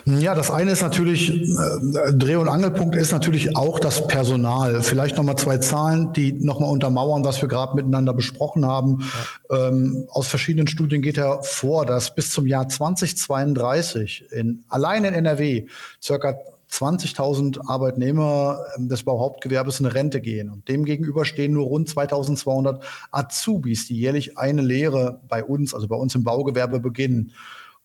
[0.05, 4.81] Ja, das eine ist natürlich, äh, Dreh- und Angelpunkt ist natürlich auch das Personal.
[4.81, 9.09] Vielleicht nochmal zwei Zahlen, die nochmal untermauern, was wir gerade miteinander besprochen haben.
[9.49, 9.67] Ja.
[9.67, 15.67] Ähm, aus verschiedenen Studien geht hervor, dass bis zum Jahr 2032 in, allein in NRW
[16.01, 16.35] circa
[16.73, 20.49] 20.000 Arbeitnehmer ähm, des Bauhauptgewerbes in Rente gehen.
[20.49, 22.81] Und demgegenüber stehen nur rund 2.200
[23.11, 27.31] Azubis, die jährlich eine Lehre bei uns, also bei uns im Baugewerbe beginnen.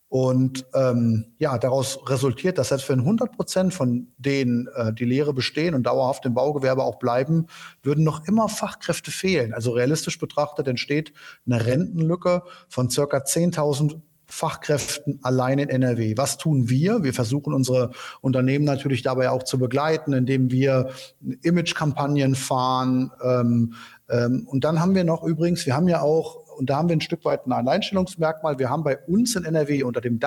[0.07, 5.35] Und ähm, ja, daraus resultiert, dass selbst wenn 100 Prozent von denen äh, die Lehre
[5.35, 7.45] bestehen und dauerhaft im Baugewerbe auch bleiben,
[7.83, 9.53] würden noch immer Fachkräfte fehlen.
[9.53, 11.13] Also realistisch betrachtet entsteht
[11.45, 16.15] eine Rentenlücke von circa 10.000 Fachkräften allein in NRW.
[16.15, 17.03] Was tun wir?
[17.03, 20.89] Wir versuchen unsere Unternehmen natürlich dabei auch zu begleiten, indem wir
[21.41, 23.11] Imagekampagnen fahren.
[23.23, 23.73] Ähm,
[24.09, 26.95] ähm, und dann haben wir noch übrigens, wir haben ja auch und da haben wir
[26.95, 28.59] ein Stück weit ein Alleinstellungsmerkmal.
[28.59, 30.19] Wir haben bei uns in NRW unter dem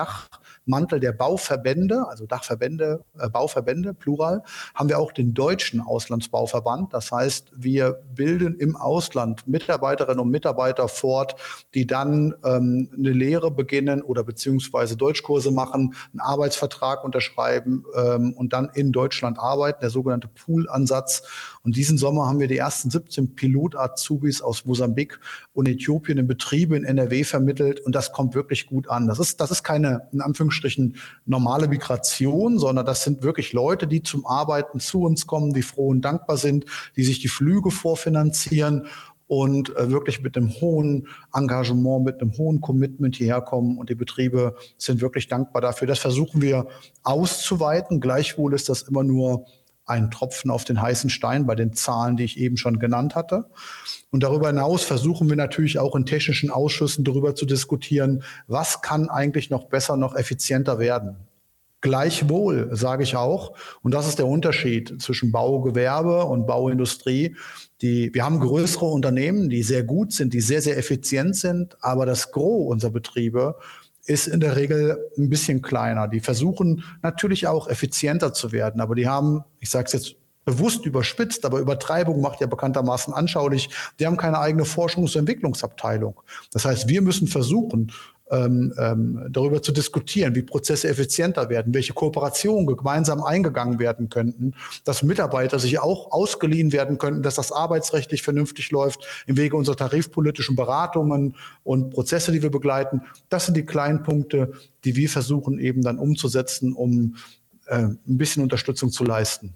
[0.63, 6.93] Dachmantel der Bauverbände, also Dachverbände, äh, Bauverbände, Plural, haben wir auch den deutschen Auslandsbauverband.
[6.93, 11.35] Das heißt, wir bilden im Ausland Mitarbeiterinnen und Mitarbeiter fort,
[11.73, 18.53] die dann ähm, eine Lehre beginnen oder beziehungsweise Deutschkurse machen, einen Arbeitsvertrag unterschreiben ähm, und
[18.53, 21.23] dann in Deutschland arbeiten, der sogenannte Pool-Ansatz.
[21.65, 25.17] Und diesen Sommer haben wir die ersten 17 Pilot-Azubis aus Mosambik
[25.53, 29.07] und Äthiopien in Betriebe in NRW vermittelt und das kommt wirklich gut an.
[29.07, 34.03] Das ist, das ist keine, in Anführungsstrichen, normale Migration, sondern das sind wirklich Leute, die
[34.03, 36.65] zum Arbeiten zu uns kommen, die froh und dankbar sind,
[36.97, 38.87] die sich die Flüge vorfinanzieren
[39.27, 43.77] und äh, wirklich mit einem hohen Engagement, mit einem hohen Commitment hierher kommen.
[43.77, 45.87] Und die Betriebe sind wirklich dankbar dafür.
[45.87, 46.67] Das versuchen wir
[47.03, 48.01] auszuweiten.
[48.01, 49.45] Gleichwohl ist das immer nur
[49.85, 53.45] ein Tropfen auf den heißen Stein bei den Zahlen, die ich eben schon genannt hatte.
[54.11, 59.09] Und darüber hinaus versuchen wir natürlich auch in technischen Ausschüssen darüber zu diskutieren, was kann
[59.09, 61.17] eigentlich noch besser, noch effizienter werden.
[61.81, 67.35] Gleichwohl sage ich auch, und das ist der Unterschied zwischen Baugewerbe und Bauindustrie.
[67.81, 72.05] Die, wir haben größere Unternehmen, die sehr gut sind, die sehr, sehr effizient sind, aber
[72.05, 73.57] das Gros unserer Betriebe
[74.05, 76.07] ist in der Regel ein bisschen kleiner.
[76.07, 80.85] Die versuchen natürlich auch effizienter zu werden, aber die haben, ich sage es jetzt bewusst
[80.85, 83.69] überspitzt, aber Übertreibung macht ja bekanntermaßen anschaulich.
[83.99, 86.19] Die haben keine eigene Forschungs- und Entwicklungsabteilung.
[86.51, 87.91] Das heißt, wir müssen versuchen,
[88.33, 94.55] ähm, ähm, darüber zu diskutieren, wie Prozesse effizienter werden, welche Kooperationen gemeinsam eingegangen werden könnten,
[94.85, 99.75] dass Mitarbeiter sich auch ausgeliehen werden könnten, dass das arbeitsrechtlich vernünftig läuft im Wege unserer
[99.75, 103.03] tarifpolitischen Beratungen und Prozesse, die wir begleiten.
[103.29, 107.15] Das sind die kleinen Punkte, die wir versuchen eben dann umzusetzen, um
[107.67, 109.55] äh, ein bisschen Unterstützung zu leisten.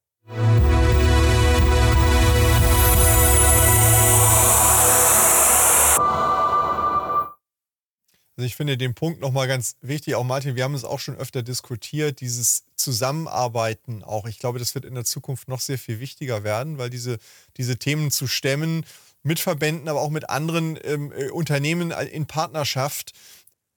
[8.41, 11.15] Also ich finde den Punkt nochmal ganz wichtig, auch Martin, wir haben es auch schon
[11.15, 14.25] öfter diskutiert, dieses Zusammenarbeiten auch.
[14.25, 17.19] Ich glaube, das wird in der Zukunft noch sehr viel wichtiger werden, weil diese,
[17.57, 18.85] diese Themen zu stemmen
[19.21, 23.11] mit Verbänden, aber auch mit anderen ähm, äh, Unternehmen in Partnerschaft,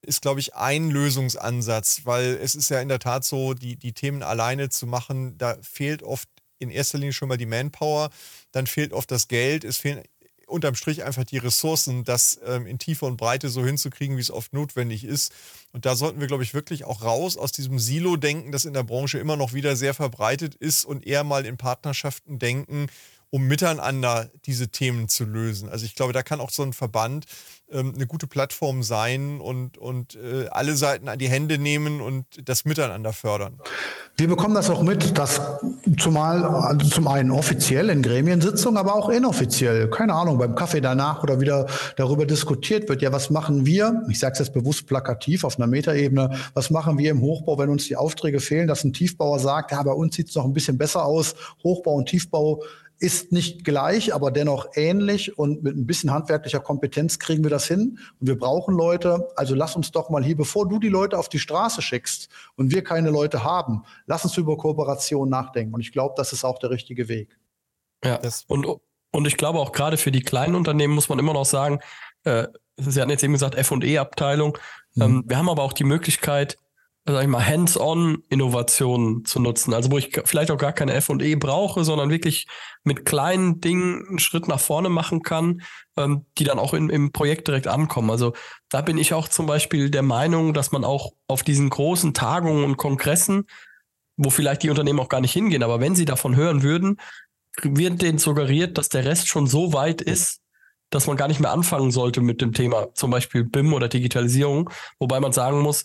[0.00, 3.92] ist, glaube ich, ein Lösungsansatz, weil es ist ja in der Tat so, die, die
[3.92, 8.10] Themen alleine zu machen, da fehlt oft in erster Linie schon mal die Manpower,
[8.52, 10.02] dann fehlt oft das Geld, es fehlen
[10.46, 14.30] unterm Strich einfach die Ressourcen, das ähm, in Tiefe und Breite so hinzukriegen, wie es
[14.30, 15.32] oft notwendig ist.
[15.72, 18.82] Und da sollten wir, glaube ich, wirklich auch raus aus diesem Silo-Denken, das in der
[18.82, 22.86] Branche immer noch wieder sehr verbreitet ist und eher mal in Partnerschaften denken,
[23.30, 25.68] um miteinander diese Themen zu lösen.
[25.68, 27.26] Also ich glaube, da kann auch so ein Verband
[27.78, 32.64] eine gute Plattform sein und, und äh, alle Seiten an die Hände nehmen und das
[32.64, 33.58] Miteinander fördern.
[34.16, 35.40] Wir bekommen das auch mit, dass
[35.98, 41.22] zumal also zum einen offiziell in Gremiensitzungen, aber auch inoffiziell, keine Ahnung, beim Kaffee danach
[41.24, 45.42] oder wieder darüber diskutiert wird, ja, was machen wir, ich sage es jetzt bewusst plakativ
[45.42, 48.92] auf einer Metaebene, was machen wir im Hochbau, wenn uns die Aufträge fehlen, dass ein
[48.92, 51.34] Tiefbauer sagt, ja, bei uns sieht es noch ein bisschen besser aus,
[51.64, 52.62] Hochbau und Tiefbau
[52.98, 57.66] ist nicht gleich, aber dennoch ähnlich und mit ein bisschen handwerklicher Kompetenz kriegen wir das
[57.66, 57.98] hin.
[58.20, 59.28] Und wir brauchen Leute.
[59.36, 62.72] Also lass uns doch mal hier, bevor du die Leute auf die Straße schickst und
[62.72, 65.74] wir keine Leute haben, lass uns über Kooperation nachdenken.
[65.74, 67.36] Und ich glaube, das ist auch der richtige Weg.
[68.04, 68.66] Ja, und,
[69.10, 71.80] und ich glaube auch gerade für die kleinen Unternehmen muss man immer noch sagen,
[72.24, 74.58] äh, Sie hatten jetzt eben gesagt F&E-Abteilung.
[74.94, 75.02] Mhm.
[75.02, 76.56] Ähm, wir haben aber auch die Möglichkeit,
[77.06, 79.74] sag ich mal, Hands-on-Innovationen zu nutzen.
[79.74, 82.46] Also wo ich vielleicht auch gar keine F&E brauche, sondern wirklich
[82.82, 85.62] mit kleinen Dingen einen Schritt nach vorne machen kann,
[85.96, 88.10] ähm, die dann auch in, im Projekt direkt ankommen.
[88.10, 88.32] Also
[88.70, 92.64] da bin ich auch zum Beispiel der Meinung, dass man auch auf diesen großen Tagungen
[92.64, 93.46] und Kongressen
[94.16, 95.62] wo vielleicht die Unternehmen auch gar nicht hingehen.
[95.62, 96.98] Aber wenn sie davon hören würden,
[97.62, 100.40] wird denen suggeriert, dass der Rest schon so weit ist,
[100.90, 104.70] dass man gar nicht mehr anfangen sollte mit dem Thema, zum Beispiel BIM oder Digitalisierung.
[104.98, 105.82] Wobei man sagen muss,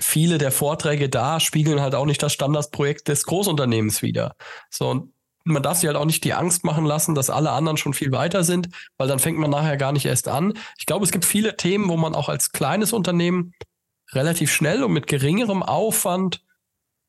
[0.00, 4.36] viele der Vorträge da spiegeln halt auch nicht das Standardprojekt des Großunternehmens wider.
[4.70, 5.12] So, und
[5.44, 8.10] man darf sich halt auch nicht die Angst machen lassen, dass alle anderen schon viel
[8.12, 10.54] weiter sind, weil dann fängt man nachher gar nicht erst an.
[10.78, 13.54] Ich glaube, es gibt viele Themen, wo man auch als kleines Unternehmen
[14.12, 16.42] relativ schnell und mit geringerem Aufwand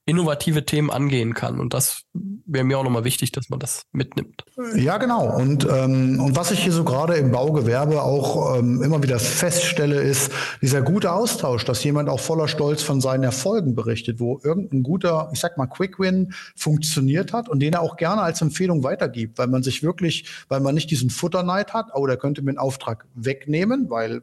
[0.08, 1.60] innovative Themen angehen kann.
[1.60, 2.04] Und das
[2.46, 4.46] wäre mir auch nochmal wichtig, dass man das mitnimmt.
[4.76, 5.36] Ja, genau.
[5.36, 10.00] Und, ähm, und was ich hier so gerade im Baugewerbe auch ähm, immer wieder feststelle,
[10.00, 14.82] ist dieser gute Austausch, dass jemand auch voller Stolz von seinen Erfolgen berichtet, wo irgendein
[14.82, 19.38] guter, ich sag mal, Quick-Win funktioniert hat und den er auch gerne als Empfehlung weitergibt,
[19.38, 22.60] weil man sich wirklich, weil man nicht diesen Futterneid hat, oh, der könnte mir einen
[22.60, 24.22] Auftrag wegnehmen, weil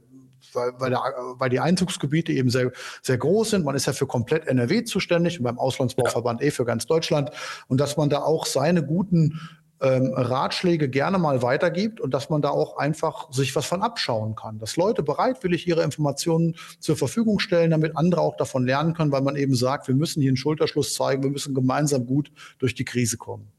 [0.54, 1.00] weil, weil, der,
[1.38, 3.64] weil die Einzugsgebiete eben sehr, sehr groß sind.
[3.64, 6.48] Man ist ja für komplett NRW zuständig und beim Auslandsbauverband ja.
[6.48, 7.30] eh für ganz Deutschland.
[7.68, 9.40] Und dass man da auch seine guten
[9.80, 14.34] ähm, Ratschläge gerne mal weitergibt und dass man da auch einfach sich was von abschauen
[14.34, 14.58] kann.
[14.58, 19.22] Dass Leute bereitwillig ihre Informationen zur Verfügung stellen, damit andere auch davon lernen können, weil
[19.22, 22.84] man eben sagt, wir müssen hier einen Schulterschluss zeigen, wir müssen gemeinsam gut durch die
[22.84, 23.52] Krise kommen.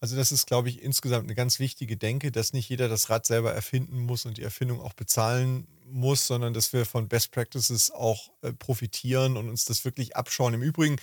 [0.00, 3.26] Also das ist, glaube ich, insgesamt eine ganz wichtige Denke, dass nicht jeder das Rad
[3.26, 7.90] selber erfinden muss und die Erfindung auch bezahlen muss, sondern dass wir von Best Practices
[7.90, 10.54] auch äh, profitieren und uns das wirklich abschauen.
[10.54, 10.96] Im Übrigen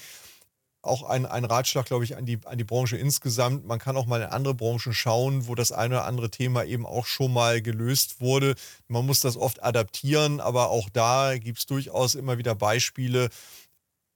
[0.85, 3.65] auch ein, ein Ratschlag, glaube ich, an die, an die Branche insgesamt.
[3.65, 6.85] Man kann auch mal in andere Branchen schauen, wo das eine oder andere Thema eben
[6.85, 8.55] auch schon mal gelöst wurde.
[8.87, 13.29] Man muss das oft adaptieren, aber auch da gibt es durchaus immer wieder Beispiele,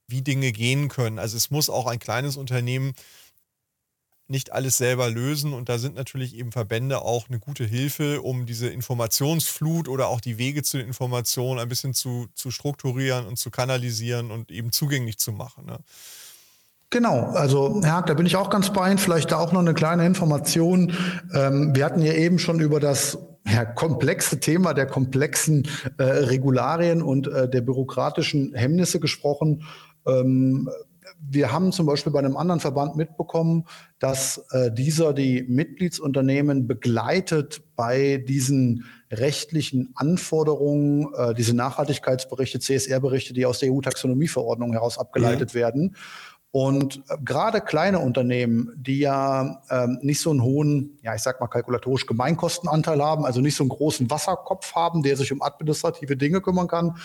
[0.06, 1.18] wie Dinge gehen können.
[1.18, 2.94] Also es muss auch ein kleines Unternehmen
[4.30, 5.52] nicht alles selber lösen.
[5.52, 10.20] Und da sind natürlich eben Verbände auch eine gute Hilfe, um diese Informationsflut oder auch
[10.20, 14.72] die Wege zu den Informationen ein bisschen zu, zu strukturieren und zu kanalisieren und eben
[14.72, 15.66] zugänglich zu machen.
[15.66, 15.78] Ne?
[16.90, 18.98] Genau, also Hack, da bin ich auch ganz bei Ihnen.
[18.98, 20.92] Vielleicht da auch noch eine kleine Information.
[21.32, 27.02] Ähm, wir hatten ja eben schon über das ja, komplexe Thema der komplexen äh, Regularien
[27.02, 29.62] und äh, der bürokratischen Hemmnisse gesprochen.
[30.06, 30.68] Ähm,
[31.28, 33.64] wir haben zum Beispiel bei einem anderen Verband mitbekommen,
[33.98, 43.46] dass äh, dieser die Mitgliedsunternehmen begleitet bei diesen rechtlichen Anforderungen, äh, diese Nachhaltigkeitsberichte, CSR-Berichte, die
[43.46, 45.60] aus der EU-Taxonomieverordnung heraus abgeleitet ja.
[45.60, 45.96] werden.
[46.52, 51.40] Und äh, gerade kleine Unternehmen, die ja ähm, nicht so einen hohen, ja, ich sag
[51.40, 56.16] mal kalkulatorisch Gemeinkostenanteil haben, also nicht so einen großen Wasserkopf haben, der sich um administrative
[56.16, 56.96] Dinge kümmern kann,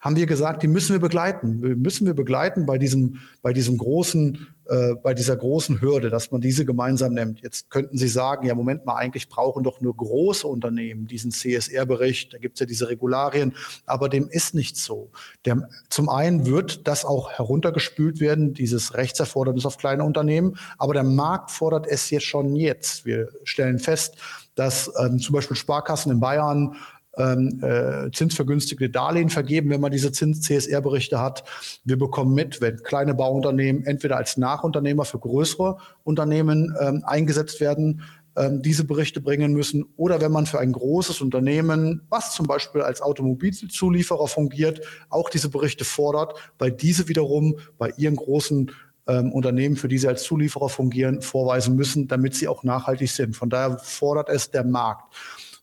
[0.00, 1.60] haben wir gesagt, die müssen wir begleiten.
[1.60, 6.30] Wir müssen wir begleiten bei diesem, bei diesem großen, äh, bei dieser großen Hürde, dass
[6.30, 7.40] man diese gemeinsam nimmt.
[7.40, 12.32] Jetzt könnten Sie sagen, ja, Moment mal, eigentlich brauchen doch nur große Unternehmen diesen CSR-Bericht.
[12.32, 13.54] Da gibt es ja diese Regularien,
[13.86, 15.10] aber dem ist nicht so.
[15.44, 21.02] Der, zum einen wird das auch heruntergespült werden, dieses Rechtserfordernis auf kleine Unternehmen, aber der
[21.02, 23.04] Markt fordert es jetzt schon jetzt.
[23.04, 24.16] Wir stellen fest,
[24.54, 26.76] dass ähm, zum Beispiel Sparkassen in Bayern
[27.18, 31.44] ähm, äh, zinsvergünstigte Darlehen vergeben, wenn man diese Zins-CSR-Berichte hat.
[31.84, 38.02] Wir bekommen mit, wenn kleine Bauunternehmen entweder als Nachunternehmer für größere Unternehmen ähm, eingesetzt werden,
[38.36, 42.82] ähm, diese Berichte bringen müssen oder wenn man für ein großes Unternehmen, was zum Beispiel
[42.82, 48.70] als Automobilzulieferer fungiert, auch diese Berichte fordert, weil diese wiederum bei ihren großen
[49.08, 53.34] ähm, Unternehmen, für die sie als Zulieferer fungieren, vorweisen müssen, damit sie auch nachhaltig sind.
[53.34, 55.12] Von daher fordert es der Markt.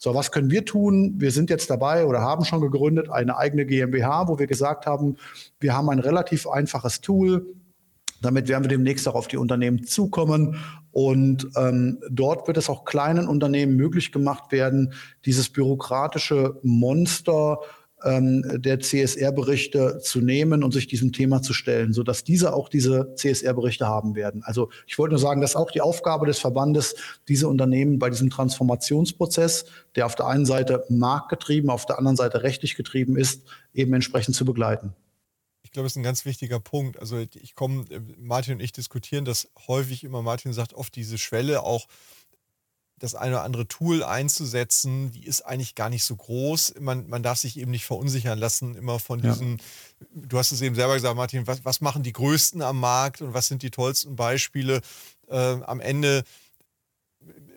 [0.05, 1.15] So, was können wir tun?
[1.17, 5.15] Wir sind jetzt dabei oder haben schon gegründet eine eigene GmbH, wo wir gesagt haben,
[5.59, 7.55] wir haben ein relativ einfaches Tool.
[8.21, 10.57] Damit werden wir demnächst auch auf die Unternehmen zukommen.
[10.91, 14.93] Und ähm, dort wird es auch kleinen Unternehmen möglich gemacht werden,
[15.25, 17.57] dieses bürokratische Monster
[18.05, 23.13] ähm, der CSR-Berichte zu nehmen und sich diesem Thema zu stellen, sodass diese auch diese
[23.15, 24.43] CSR-Berichte haben werden.
[24.43, 26.95] Also ich wollte nur sagen, dass auch die Aufgabe des Verbandes,
[27.27, 29.65] diese Unternehmen bei diesem Transformationsprozess,
[29.95, 34.35] der auf der einen Seite marktgetrieben, auf der anderen Seite rechtlich getrieben ist, eben entsprechend
[34.35, 34.93] zu begleiten.
[35.63, 36.99] Ich glaube, das ist ein ganz wichtiger Punkt.
[36.99, 37.85] Also ich komme,
[38.17, 40.21] Martin und ich diskutieren das häufig immer.
[40.21, 41.87] Martin sagt oft diese Schwelle auch
[42.99, 46.75] das eine oder andere Tool einzusetzen, die ist eigentlich gar nicht so groß.
[46.79, 50.05] Man, man darf sich eben nicht verunsichern lassen, immer von diesen, ja.
[50.13, 53.33] du hast es eben selber gesagt, Martin, was, was machen die Größten am Markt und
[53.33, 54.81] was sind die tollsten Beispiele?
[55.27, 56.23] Äh, am Ende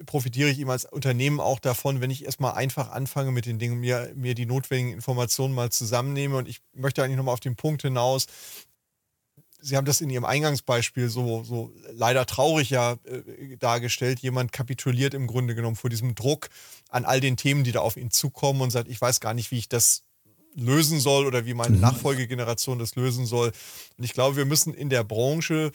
[0.06, 3.78] profitiere ich eben als Unternehmen auch davon, wenn ich erstmal einfach anfange mit den Dingen,
[3.78, 6.36] mir, mir die notwendigen Informationen mal zusammennehme.
[6.36, 8.26] Und ich möchte eigentlich nochmal auf den Punkt hinaus,
[9.60, 14.20] Sie haben das in Ihrem Eingangsbeispiel so, so leider traurig ja äh, dargestellt.
[14.20, 16.48] Jemand kapituliert im Grunde genommen vor diesem Druck
[16.88, 19.50] an all den Themen, die da auf ihn zukommen und sagt, ich weiß gar nicht,
[19.50, 20.04] wie ich das
[20.54, 21.82] lösen soll oder wie meine mhm.
[21.82, 23.52] Nachfolgegeneration das lösen soll.
[23.96, 25.72] Und ich glaube, wir müssen in der Branche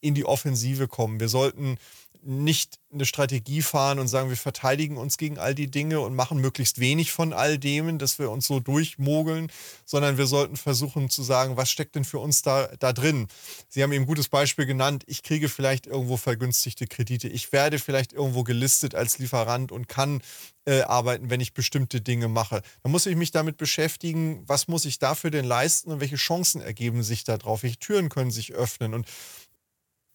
[0.00, 1.20] in die Offensive kommen.
[1.20, 1.78] Wir sollten
[2.26, 6.40] nicht eine Strategie fahren und sagen, wir verteidigen uns gegen all die Dinge und machen
[6.40, 9.50] möglichst wenig von all dem, dass wir uns so durchmogeln,
[9.84, 13.28] sondern wir sollten versuchen zu sagen, was steckt denn für uns da, da drin?
[13.68, 17.78] Sie haben eben ein gutes Beispiel genannt, ich kriege vielleicht irgendwo vergünstigte Kredite, ich werde
[17.78, 20.20] vielleicht irgendwo gelistet als Lieferant und kann
[20.66, 22.60] äh, arbeiten, wenn ich bestimmte Dinge mache.
[22.82, 26.60] Dann muss ich mich damit beschäftigen, was muss ich dafür denn leisten und welche Chancen
[26.60, 29.06] ergeben sich da drauf, welche Türen können sich öffnen und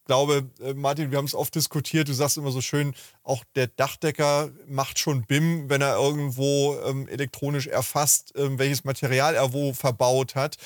[0.06, 3.68] glaube, äh, Martin, wir haben es oft diskutiert, du sagst immer so schön, auch der
[3.68, 9.74] Dachdecker macht schon BIM, wenn er irgendwo ähm, elektronisch erfasst, ähm, welches Material er wo
[9.74, 10.58] verbaut hat.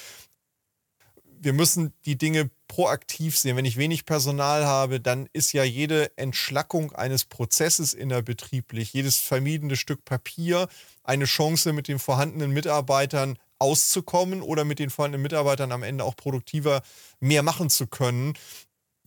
[1.40, 3.56] Wir müssen die Dinge proaktiv sehen.
[3.56, 9.76] Wenn ich wenig Personal habe, dann ist ja jede Entschlackung eines Prozesses innerbetrieblich, jedes vermiedene
[9.76, 10.68] Stück Papier
[11.04, 16.16] eine Chance, mit den vorhandenen Mitarbeitern auszukommen oder mit den vorhandenen Mitarbeitern am Ende auch
[16.16, 16.82] produktiver
[17.20, 18.34] mehr machen zu können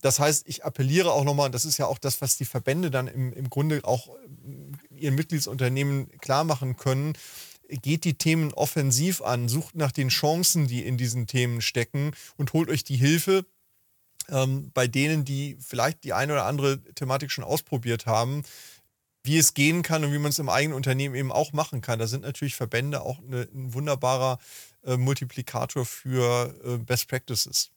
[0.01, 2.91] das heißt, ich appelliere auch nochmal, und das ist ja auch das, was die Verbände
[2.91, 7.15] dann im, im Grunde auch äh, ihren Mitgliedsunternehmen klar machen können,
[7.69, 12.53] geht die Themen offensiv an, sucht nach den Chancen, die in diesen Themen stecken und
[12.53, 13.45] holt euch die Hilfe
[14.29, 18.43] ähm, bei denen, die vielleicht die eine oder andere Thematik schon ausprobiert haben,
[19.23, 21.99] wie es gehen kann und wie man es im eigenen Unternehmen eben auch machen kann.
[21.99, 24.39] Da sind natürlich Verbände auch eine, ein wunderbarer
[24.85, 27.71] äh, Multiplikator für äh, Best Practices.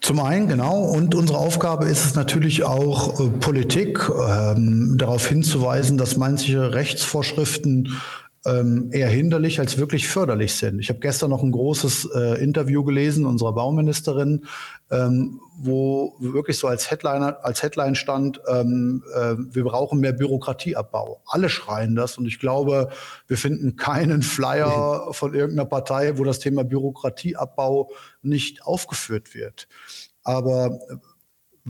[0.00, 0.84] Zum einen, genau.
[0.84, 8.00] Und unsere Aufgabe ist es natürlich auch, äh, Politik ähm, darauf hinzuweisen, dass manche Rechtsvorschriften
[8.46, 10.78] ähm, eher hinderlich als wirklich förderlich sind.
[10.78, 14.46] Ich habe gestern noch ein großes äh, Interview gelesen unserer Bauministerin,
[14.90, 21.20] ähm, wo wirklich so als Headline, als Headline stand, ähm, äh, wir brauchen mehr Bürokratieabbau.
[21.26, 22.90] Alle schreien das und ich glaube,
[23.26, 27.90] wir finden keinen Flyer von irgendeiner Partei, wo das Thema Bürokratieabbau
[28.22, 29.68] nicht aufgeführt wird.
[30.22, 30.78] Aber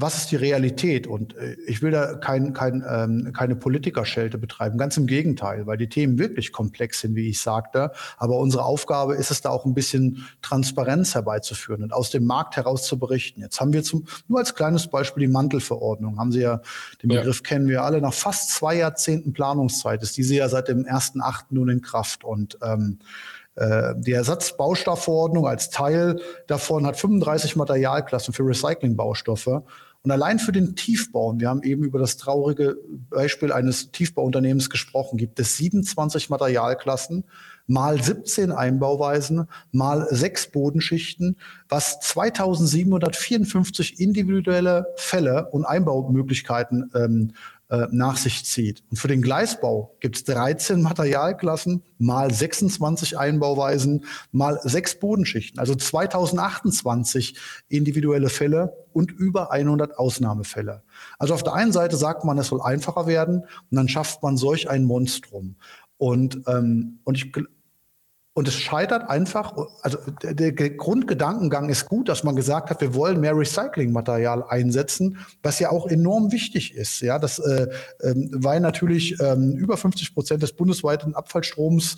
[0.00, 1.06] was ist die Realität?
[1.06, 5.76] Und äh, ich will da kein, kein, ähm, keine Politikerschelte betreiben, ganz im Gegenteil, weil
[5.76, 7.92] die Themen wirklich komplex sind, wie ich sagte.
[8.16, 12.56] Aber unsere Aufgabe ist es da auch ein bisschen Transparenz herbeizuführen und aus dem Markt
[12.56, 13.40] heraus zu berichten.
[13.40, 16.18] Jetzt haben wir zum, nur als kleines Beispiel die Mantelverordnung.
[16.18, 16.60] Haben Sie ja,
[17.02, 17.42] den Begriff ja.
[17.42, 21.46] kennen wir alle, nach fast zwei Jahrzehnten Planungszeit ist diese ja seit dem 1.8.
[21.50, 22.24] nun in Kraft.
[22.24, 22.98] Und ähm,
[23.58, 29.62] äh, die Ersatzbaustoffverordnung als Teil davon hat 35 Materialklassen für Recyclingbaustoffe.
[30.08, 32.78] Und allein für den Tiefbau, wir haben eben über das traurige
[33.10, 37.24] Beispiel eines Tiefbauunternehmens gesprochen, gibt es 27 Materialklassen,
[37.66, 41.36] mal 17 Einbauweisen, mal sechs Bodenschichten,
[41.68, 47.32] was 2754 individuelle Fälle und Einbaumöglichkeiten ähm,
[47.70, 48.82] äh, nach sich zieht.
[48.90, 55.74] Und für den Gleisbau gibt es 13 Materialklassen, mal 26 Einbauweisen, mal sechs Bodenschichten, also
[55.74, 57.36] 2028
[57.68, 60.82] individuelle Fälle und über 100 Ausnahmefälle.
[61.18, 64.36] Also auf der einen Seite sagt man, es soll einfacher werden und dann schafft man
[64.36, 65.56] solch ein Monstrum.
[65.98, 67.32] Und, ähm, und ich
[68.38, 73.18] und es scheitert einfach, also der, Grundgedankengang ist gut, dass man gesagt hat, wir wollen
[73.18, 77.00] mehr Recyclingmaterial einsetzen, was ja auch enorm wichtig ist.
[77.00, 77.66] Ja, das, äh,
[77.98, 81.96] äh, weil natürlich ähm, über 50 Prozent des bundesweiten Abfallstroms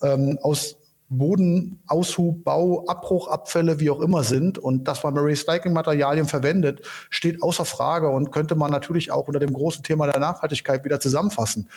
[0.00, 0.76] ähm, aus
[1.08, 7.64] Boden, Aushub, Bau, Abbruchabfälle, wie auch immer sind und dass man Recyclingmaterialien verwendet, steht außer
[7.64, 11.68] Frage und könnte man natürlich auch unter dem großen Thema der Nachhaltigkeit wieder zusammenfassen.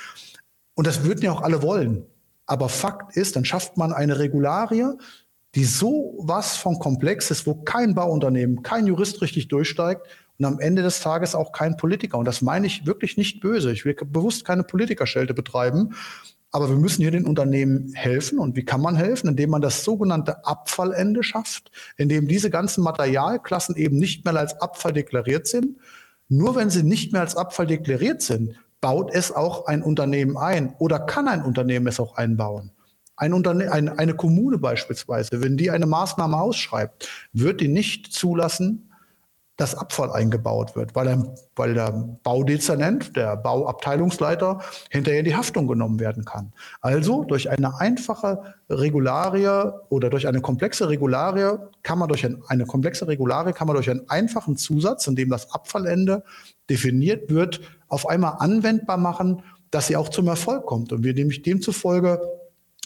[0.75, 2.05] Und das würden ja auch alle wollen.
[2.45, 4.85] Aber Fakt ist, dann schafft man eine Regularie,
[5.55, 10.07] die so was von komplex ist, wo kein Bauunternehmen, kein Jurist richtig durchsteigt
[10.39, 12.17] und am Ende des Tages auch kein Politiker.
[12.17, 13.71] Und das meine ich wirklich nicht böse.
[13.71, 15.95] Ich will bewusst keine Politikerschelte betreiben.
[16.51, 18.39] Aber wir müssen hier den Unternehmen helfen.
[18.39, 19.29] Und wie kann man helfen?
[19.29, 24.93] Indem man das sogenannte Abfallende schafft, indem diese ganzen Materialklassen eben nicht mehr als Abfall
[24.93, 25.77] deklariert sind.
[26.29, 30.75] Nur wenn sie nicht mehr als Abfall deklariert sind, baut es auch ein Unternehmen ein
[30.77, 32.71] oder kann ein Unternehmen es auch einbauen?
[33.15, 38.89] Ein Unterne eine, eine Kommune beispielsweise, wenn die eine Maßnahme ausschreibt, wird die nicht zulassen,
[39.55, 41.91] dass Abfall eingebaut wird, weil der, weil der
[42.23, 46.51] Baudezernent, der Bauabteilungsleiter, hinterher die Haftung genommen werden kann.
[46.81, 52.65] Also durch eine einfache Regularie oder durch eine komplexe Regularie kann man durch ein, eine
[52.65, 56.23] komplexe Regularie kann man durch einen einfachen Zusatz, in dem das Abfallende
[56.69, 57.61] definiert wird,
[57.93, 62.21] auf einmal anwendbar machen, dass sie auch zum Erfolg kommt und wir nämlich demzufolge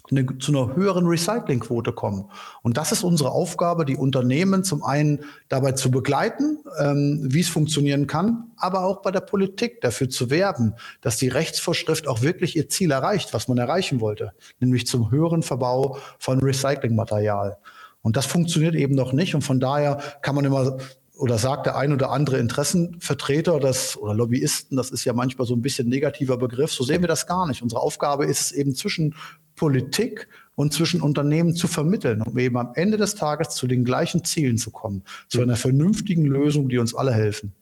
[0.10, 2.30] eine, zu einer höheren Recyclingquote kommen.
[2.62, 7.50] Und das ist unsere Aufgabe, die Unternehmen zum einen dabei zu begleiten, ähm, wie es
[7.50, 12.56] funktionieren kann, aber auch bei der Politik dafür zu werben, dass die Rechtsvorschrift auch wirklich
[12.56, 17.58] ihr Ziel erreicht, was man erreichen wollte, nämlich zum höheren Verbau von Recyclingmaterial.
[18.02, 19.36] Und das funktioniert eben noch nicht.
[19.36, 20.78] Und von daher kann man immer
[21.18, 25.56] oder sagt der ein oder andere Interessenvertreter das, oder Lobbyisten, das ist ja manchmal so
[25.56, 27.62] ein bisschen negativer Begriff, so sehen wir das gar nicht.
[27.62, 29.16] Unsere Aufgabe ist es eben zwischen
[29.56, 34.24] Politik und zwischen Unternehmen zu vermitteln, um eben am Ende des Tages zu den gleichen
[34.24, 37.54] Zielen zu kommen, zu einer vernünftigen Lösung, die uns alle helfen.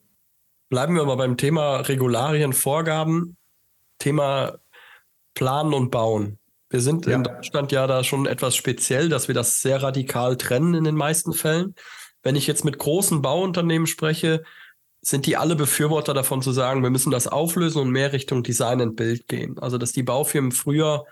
[0.70, 3.38] Bleiben wir mal beim Thema Regularien, Vorgaben,
[3.99, 4.58] Thema
[5.34, 6.39] Planen und Bauen.
[6.70, 7.16] Wir sind ja.
[7.16, 10.95] in Deutschland ja da schon etwas speziell, dass wir das sehr radikal trennen in den
[10.95, 11.76] meisten Fällen.
[12.26, 14.43] Wenn ich jetzt mit großen Bauunternehmen spreche,
[15.01, 18.82] sind die alle Befürworter davon zu sagen, wir müssen das auflösen und mehr Richtung Design
[18.82, 19.59] und Bild gehen.
[19.59, 21.05] Also, dass die Baufirmen früher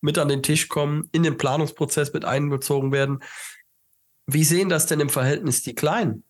[0.00, 3.22] mit an den Tisch kommen, in den Planungsprozess mit einbezogen werden.
[4.26, 6.24] Wie sehen das denn im Verhältnis die Kleinen?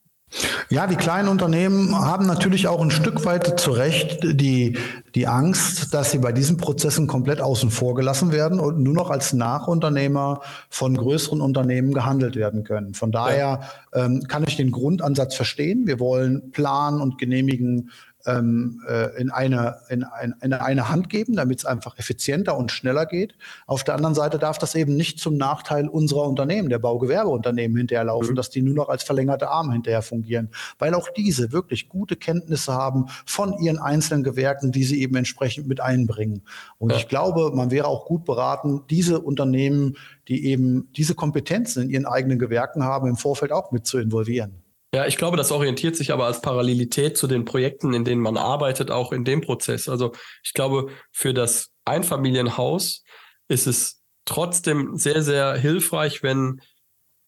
[0.68, 4.76] Ja, die kleinen Unternehmen haben natürlich auch ein Stück weit zu Recht die,
[5.14, 9.10] die Angst, dass sie bei diesen Prozessen komplett außen vor gelassen werden und nur noch
[9.10, 12.94] als Nachunternehmer von größeren Unternehmen gehandelt werden können.
[12.94, 13.60] Von daher
[13.94, 15.86] ähm, kann ich den Grundansatz verstehen.
[15.86, 17.90] Wir wollen planen und genehmigen
[18.26, 22.72] ähm, äh, in, eine, in, ein, in eine Hand geben, damit es einfach effizienter und
[22.72, 23.34] schneller geht.
[23.66, 28.32] Auf der anderen Seite darf das eben nicht zum Nachteil unserer Unternehmen, der Baugewerbeunternehmen hinterherlaufen,
[28.32, 28.36] mhm.
[28.36, 32.72] dass die nur noch als verlängerte Arme hinterher fungieren, weil auch diese wirklich gute Kenntnisse
[32.72, 36.42] haben von ihren einzelnen Gewerken, die sie eben entsprechend mit einbringen.
[36.78, 36.98] Und ja.
[36.98, 39.96] ich glaube, man wäre auch gut beraten, diese Unternehmen,
[40.28, 44.65] die eben diese Kompetenzen in ihren eigenen Gewerken haben, im Vorfeld auch mit zu involvieren.
[44.96, 48.38] Ja, ich glaube, das orientiert sich aber als Parallelität zu den Projekten, in denen man
[48.38, 49.90] arbeitet, auch in dem Prozess.
[49.90, 53.04] Also ich glaube, für das Einfamilienhaus
[53.46, 56.62] ist es trotzdem sehr, sehr hilfreich, wenn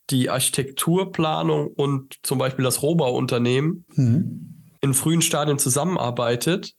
[0.09, 4.71] die Architekturplanung und zum Beispiel das Rohbauunternehmen mhm.
[4.81, 6.73] in frühen Stadien zusammenarbeitet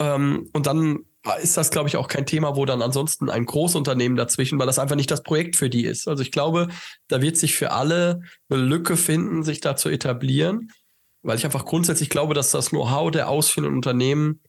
[0.00, 1.04] ähm, und dann
[1.40, 4.78] ist das, glaube ich, auch kein Thema, wo dann ansonsten ein Großunternehmen dazwischen, weil das
[4.78, 6.08] einfach nicht das Projekt für die ist.
[6.08, 6.68] Also ich glaube,
[7.08, 10.72] da wird sich für alle eine Lücke finden, sich da zu etablieren,
[11.22, 14.40] weil ich einfach grundsätzlich glaube, dass das Know-how der ausführenden Unternehmen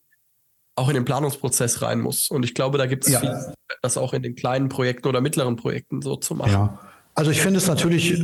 [0.76, 2.30] auch in den Planungsprozess rein muss.
[2.30, 3.20] Und ich glaube, da gibt es ja.
[3.20, 3.54] viel,
[3.84, 6.52] das auch in den kleinen Projekten oder mittleren Projekten so zu machen.
[6.52, 6.93] Ja.
[7.16, 8.24] Also ich finde es natürlich äh,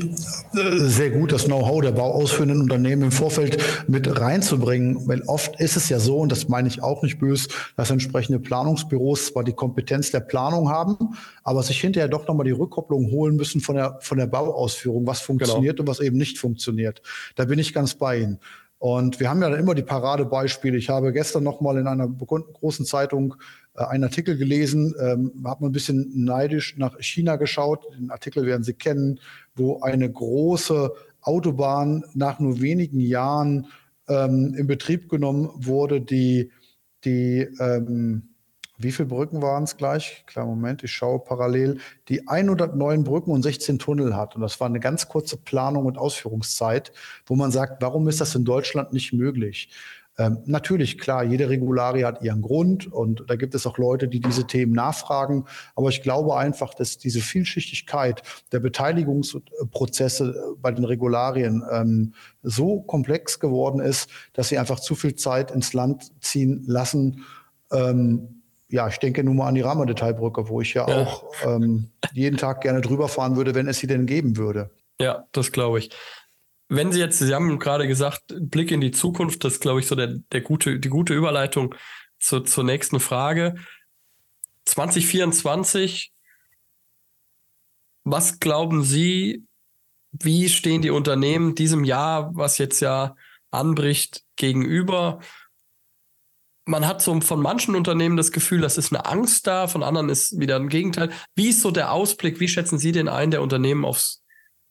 [0.53, 5.89] sehr gut, das Know-how der bauausführenden Unternehmen im Vorfeld mit reinzubringen, weil oft ist es
[5.89, 10.09] ja so, und das meine ich auch nicht böse, dass entsprechende Planungsbüros zwar die Kompetenz
[10.09, 14.17] der Planung haben, aber sich hinterher doch nochmal die Rückkopplung holen müssen von der, von
[14.17, 15.83] der Bauausführung, was funktioniert genau.
[15.83, 17.03] und was eben nicht funktioniert.
[17.35, 18.39] Da bin ich ganz bei Ihnen.
[18.79, 20.77] Und wir haben ja dann immer die Paradebeispiele.
[20.77, 23.35] Ich habe gestern noch mal in einer großen Zeitung
[23.75, 27.85] äh, einen Artikel gelesen, ähm, habe ein bisschen neidisch nach China geschaut.
[27.97, 29.19] Den Artikel werden Sie kennen,
[29.53, 33.67] wo eine große Autobahn nach nur wenigen Jahren
[34.07, 36.51] ähm, in Betrieb genommen wurde, die,
[37.03, 38.28] die ähm,
[38.81, 40.23] wie viele Brücken waren es gleich?
[40.25, 41.79] Klar, Moment, ich schaue parallel.
[42.07, 44.35] Die 109 Brücken und 16 Tunnel hat.
[44.35, 46.93] Und das war eine ganz kurze Planung und Ausführungszeit,
[47.25, 49.69] wo man sagt, warum ist das in Deutschland nicht möglich?
[50.17, 54.21] Ähm, natürlich, klar, jede Regularie hat ihren Grund und da gibt es auch Leute, die
[54.21, 55.45] diese Themen nachfragen.
[55.75, 58.23] Aber ich glaube einfach, dass diese Vielschichtigkeit
[58.53, 62.13] der Beteiligungsprozesse bei den Regularien ähm,
[62.43, 67.25] so komplex geworden ist, dass sie einfach zu viel Zeit ins Land ziehen lassen.
[67.71, 68.38] Ähm,
[68.69, 71.03] ja, ich denke nur mal an die Rahmendetailbrücke, wo ich ja, ja.
[71.03, 74.69] auch ähm, jeden Tag gerne drüber fahren würde, wenn es sie denn geben würde.
[75.01, 75.89] Ja, das glaube ich.
[76.71, 79.87] Wenn Sie jetzt, Sie haben gerade gesagt, Blick in die Zukunft, das ist, glaube ich,
[79.87, 81.73] so der, der gute, die gute Überleitung
[82.19, 83.55] zu, zur nächsten Frage.
[84.65, 86.13] 2024,
[88.03, 89.45] was glauben Sie,
[90.11, 93.15] wie stehen die Unternehmen diesem Jahr, was jetzt ja
[93.49, 95.21] anbricht, gegenüber?
[96.69, 100.09] Man hat so von manchen Unternehmen das Gefühl, das ist eine Angst da, von anderen
[100.09, 101.09] ist wieder ein Gegenteil.
[101.35, 102.39] Wie ist so der Ausblick?
[102.39, 104.21] Wie schätzen Sie den ein, der Unternehmen aufs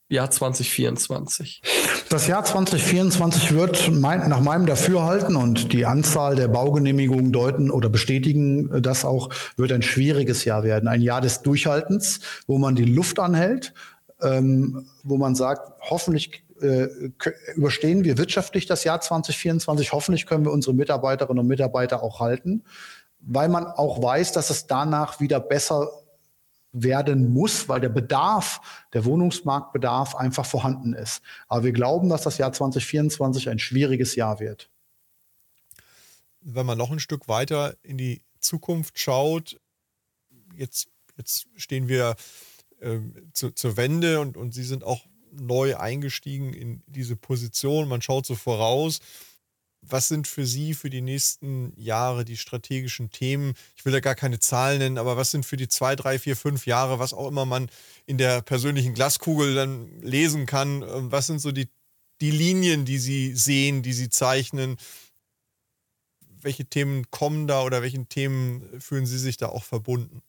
[0.08, 1.60] Jahr 2024?
[2.08, 7.88] Das Jahr 2024 wird mein, nach meinem Dafürhalten und die Anzahl der Baugenehmigungen deuten oder
[7.88, 10.88] bestätigen das auch, wird ein schwieriges Jahr werden.
[10.88, 13.74] Ein Jahr des Durchhaltens, wo man die Luft anhält,
[14.22, 17.10] ähm, wo man sagt, hoffentlich äh,
[17.54, 19.92] überstehen wir wirtschaftlich das Jahr 2024.
[19.92, 22.64] Hoffentlich können wir unsere Mitarbeiterinnen und Mitarbeiter auch halten,
[23.20, 25.90] weil man auch weiß, dass es danach wieder besser
[26.72, 28.60] werden muss, weil der Bedarf,
[28.92, 31.22] der Wohnungsmarktbedarf einfach vorhanden ist.
[31.48, 34.70] Aber wir glauben, dass das Jahr 2024 ein schwieriges Jahr wird.
[36.40, 39.60] Wenn man noch ein Stück weiter in die Zukunft schaut,
[40.54, 40.88] jetzt
[41.18, 42.16] jetzt stehen wir
[42.80, 42.98] äh,
[43.32, 47.88] zu, zur Wende und, und Sie sind auch neu eingestiegen in diese Position.
[47.88, 49.00] Man schaut so voraus.
[49.80, 53.54] Was sind für Sie für die nächsten Jahre die strategischen Themen?
[53.76, 56.36] Ich will da gar keine Zahlen nennen, aber was sind für die zwei, drei, vier,
[56.36, 57.70] fünf Jahre, was auch immer man
[58.04, 60.82] in der persönlichen Glaskugel dann lesen kann?
[60.82, 61.68] Ähm, was sind so die,
[62.20, 64.76] die Linien, die Sie sehen, die Sie zeichnen?
[66.40, 70.22] Welche Themen kommen da oder welchen Themen fühlen Sie sich da auch verbunden?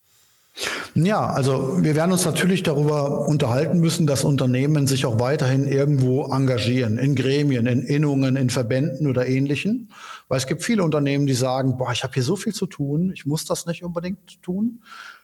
[0.95, 6.25] Ja, also wir werden uns natürlich darüber unterhalten müssen, dass Unternehmen sich auch weiterhin irgendwo
[6.25, 9.91] engagieren, in Gremien, in Innungen, in Verbänden oder ähnlichen.
[10.27, 13.11] Weil es gibt viele Unternehmen, die sagen, boah, ich habe hier so viel zu tun,
[13.13, 14.81] ich muss das nicht unbedingt tun.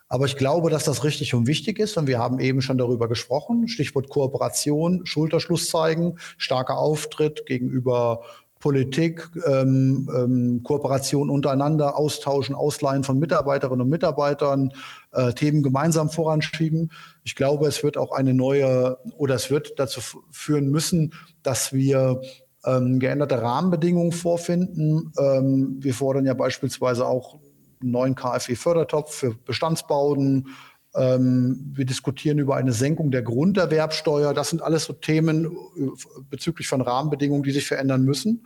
[0.08, 1.98] Aber ich glaube, dass das richtig und wichtig ist.
[1.98, 3.68] Und wir haben eben schon darüber gesprochen.
[3.68, 8.22] Stichwort Kooperation, Schulterschluss zeigen, starker Auftritt gegenüber
[8.66, 14.72] Politik, ähm, ähm, Kooperation untereinander, Austauschen, Ausleihen von Mitarbeiterinnen und Mitarbeitern,
[15.12, 16.92] äh, Themen gemeinsam voranschieben.
[17.24, 20.02] Ich glaube, es wird auch eine neue oder es wird dazu
[20.32, 21.14] führen müssen,
[21.44, 22.22] dass wir
[22.66, 25.14] ähm, geänderte Rahmenbedingungen vorfinden.
[25.20, 27.38] Ähm, wir fordern ja beispielsweise auch
[27.84, 30.48] einen neuen KfW-Fördertopf für Bestandsbauten,
[30.96, 34.34] ähm, wir diskutieren über eine Senkung der Grunderwerbsteuer.
[34.34, 35.90] Das sind alles so Themen äh,
[36.30, 38.46] bezüglich von Rahmenbedingungen, die sich verändern müssen.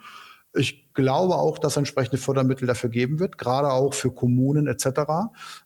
[0.55, 5.01] Ich glaube auch, dass entsprechende Fördermittel dafür geben wird, gerade auch für Kommunen etc.,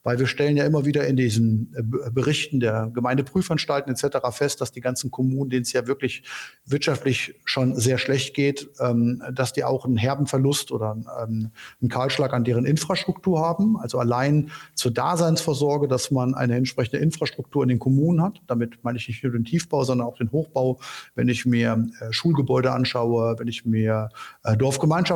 [0.04, 4.18] weil wir stellen ja immer wieder in diesen äh, Berichten der Gemeindeprüfanstalten etc.
[4.32, 6.24] fest, dass die ganzen Kommunen, denen es ja wirklich
[6.66, 11.90] wirtschaftlich schon sehr schlecht geht, ähm, dass die auch einen herben Verlust oder ähm, einen
[11.90, 13.78] Kahlschlag an deren Infrastruktur haben.
[13.78, 18.42] Also allein zur Daseinsvorsorge, dass man eine entsprechende Infrastruktur in den Kommunen hat.
[18.48, 20.80] Damit meine ich nicht nur den Tiefbau, sondern auch den Hochbau.
[21.16, 24.10] Wenn ich mir äh, Schulgebäude anschaue, wenn ich mir
[24.44, 24.56] äh,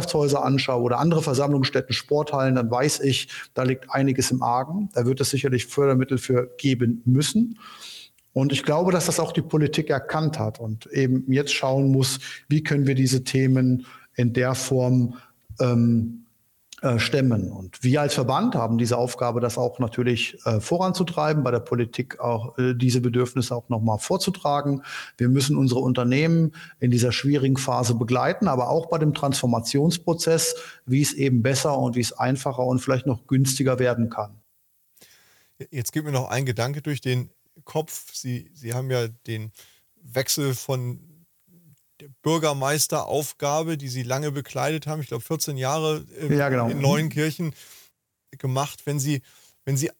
[0.07, 4.89] Dorfgemeinschaftshäuser anschaue oder andere Versammlungsstätten, Sporthallen, dann weiß ich, da liegt einiges im Argen.
[4.93, 7.59] Da wird es sicherlich Fördermittel für geben müssen.
[8.33, 12.19] Und ich glaube, dass das auch die Politik erkannt hat und eben jetzt schauen muss,
[12.47, 13.85] wie können wir diese Themen
[14.15, 15.15] in der Form
[15.59, 16.26] ähm, äh,
[16.99, 17.51] stemmen.
[17.51, 22.19] Und wir als Verband haben diese Aufgabe, das auch natürlich äh, voranzutreiben, bei der Politik
[22.19, 24.83] auch äh, diese Bedürfnisse auch nochmal vorzutragen.
[25.17, 30.55] Wir müssen unsere Unternehmen in dieser schwierigen Phase begleiten, aber auch bei dem Transformationsprozess,
[30.85, 34.39] wie es eben besser und wie es einfacher und vielleicht noch günstiger werden kann.
[35.71, 37.31] Jetzt geht mir noch ein Gedanke durch den
[37.63, 38.13] Kopf.
[38.13, 39.51] Sie, Sie haben ja den
[40.03, 40.99] Wechsel von
[42.21, 46.69] Bürgermeisteraufgabe, die Sie lange bekleidet haben, ich glaube 14 Jahre äh, ja, genau.
[46.69, 47.53] in Neuenkirchen
[48.37, 48.81] gemacht.
[48.85, 49.21] Wenn Sie,
[49.65, 49.91] wenn Sie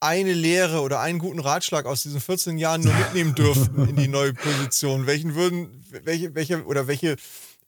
[0.00, 4.08] eine Lehre oder einen guten Ratschlag aus diesen 14 Jahren nur mitnehmen dürften in die
[4.08, 7.16] neue Position, welchen würden, welche, welche oder welche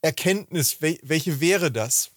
[0.00, 2.11] Erkenntnis, welche wäre das?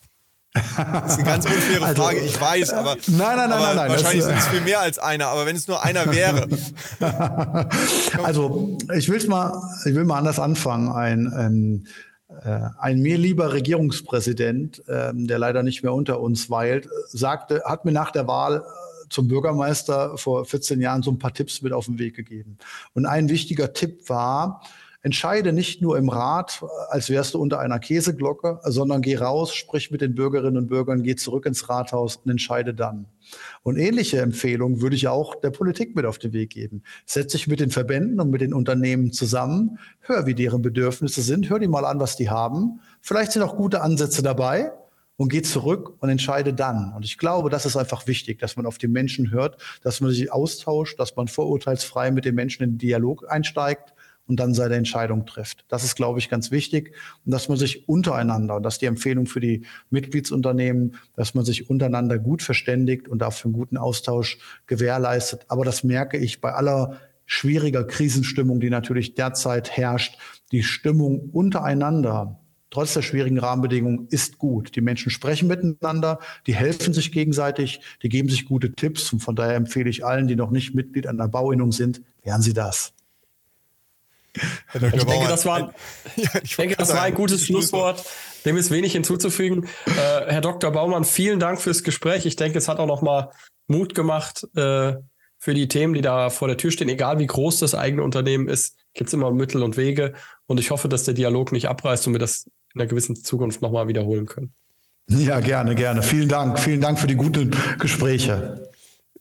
[0.55, 3.89] Das ist eine ganz unfaire also, Frage, ich weiß, aber, nein, nein, nein, nein, nein,
[3.89, 6.47] wahrscheinlich sind es viel mehr als einer, aber wenn es nur einer wäre.
[8.23, 10.89] also ich will mal, ich will mal anders anfangen.
[10.93, 11.85] Ein, ähm,
[12.43, 17.83] äh, ein mir lieber Regierungspräsident, ähm, der leider nicht mehr unter uns weilt, sagte, hat
[17.83, 21.73] mir nach der Wahl äh, zum Bürgermeister vor 14 Jahren so ein paar Tipps mit
[21.73, 22.57] auf den Weg gegeben.
[22.93, 24.61] Und ein wichtiger Tipp war,
[25.05, 29.91] entscheide nicht nur im Rat, als wärst du unter einer Käseglocke, sondern geh raus, sprich
[29.91, 33.05] mit den Bürgerinnen und Bürgern, geh zurück ins Rathaus und entscheide dann.
[33.61, 36.81] Und ähnliche Empfehlungen würde ich auch der Politik mit auf den Weg geben.
[37.05, 41.51] Setz dich mit den Verbänden und mit den Unternehmen zusammen, hör, wie deren Bedürfnisse sind,
[41.51, 42.79] hör die mal an, was die haben.
[42.99, 44.71] Vielleicht sind auch gute Ansätze dabei
[45.17, 46.93] und geh zurück und entscheide dann.
[46.95, 50.09] Und ich glaube, das ist einfach wichtig, dass man auf die Menschen hört, dass man
[50.09, 53.93] sich austauscht, dass man vorurteilsfrei mit den Menschen in den Dialog einsteigt
[54.27, 55.65] und dann seine Entscheidung trifft.
[55.67, 56.93] Das ist, glaube ich, ganz wichtig.
[57.25, 61.45] Und dass man sich untereinander, und das ist die Empfehlung für die Mitgliedsunternehmen, dass man
[61.45, 65.45] sich untereinander gut verständigt und dafür einen guten Austausch gewährleistet.
[65.47, 70.17] Aber das merke ich bei aller schwieriger Krisenstimmung, die natürlich derzeit herrscht.
[70.51, 74.75] Die Stimmung untereinander, trotz der schwierigen Rahmenbedingungen, ist gut.
[74.75, 79.11] Die Menschen sprechen miteinander, die helfen sich gegenseitig, die geben sich gute Tipps.
[79.13, 82.53] Und von daher empfehle ich allen, die noch nicht Mitglied einer Bauinnung sind, lernen Sie
[82.53, 82.93] das.
[84.73, 85.73] Ich denke, das war,
[86.15, 88.03] ja, ich denke, das war ein gutes Schlusswort.
[88.45, 89.67] Dem ist wenig hinzuzufügen.
[89.85, 90.71] Äh, Herr Dr.
[90.71, 92.25] Baumann, vielen Dank fürs Gespräch.
[92.25, 93.31] Ich denke, es hat auch noch mal
[93.67, 94.93] Mut gemacht äh,
[95.37, 96.89] für die Themen, die da vor der Tür stehen.
[96.89, 100.13] Egal wie groß das eigene Unternehmen ist, gibt es immer Mittel und Wege.
[100.45, 103.61] Und ich hoffe, dass der Dialog nicht abreißt und wir das in einer gewissen Zukunft
[103.61, 104.53] noch mal wiederholen können.
[105.07, 106.01] Ja, gerne, gerne.
[106.01, 106.59] Vielen Dank.
[106.59, 108.69] Vielen Dank für die guten Gespräche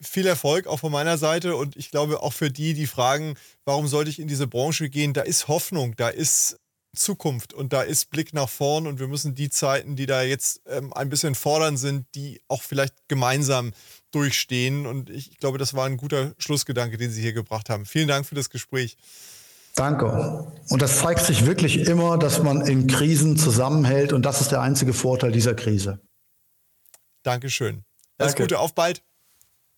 [0.05, 3.35] viel Erfolg auch von meiner Seite und ich glaube auch für die, die fragen,
[3.65, 6.59] warum sollte ich in diese Branche gehen, da ist Hoffnung, da ist
[6.95, 10.63] Zukunft und da ist Blick nach vorn und wir müssen die Zeiten, die da jetzt
[10.67, 13.73] ähm, ein bisschen fordern sind, die auch vielleicht gemeinsam
[14.11, 14.87] durchstehen.
[14.87, 17.85] Und ich glaube, das war ein guter Schlussgedanke, den Sie hier gebracht haben.
[17.85, 18.97] Vielen Dank für das Gespräch.
[19.75, 20.53] Danke.
[20.69, 24.61] Und das zeigt sich wirklich immer, dass man in Krisen zusammenhält und das ist der
[24.61, 26.01] einzige Vorteil dieser Krise.
[27.25, 27.85] Dankeschön.
[28.19, 28.43] Alles Danke.
[28.45, 29.03] Gute, auf bald.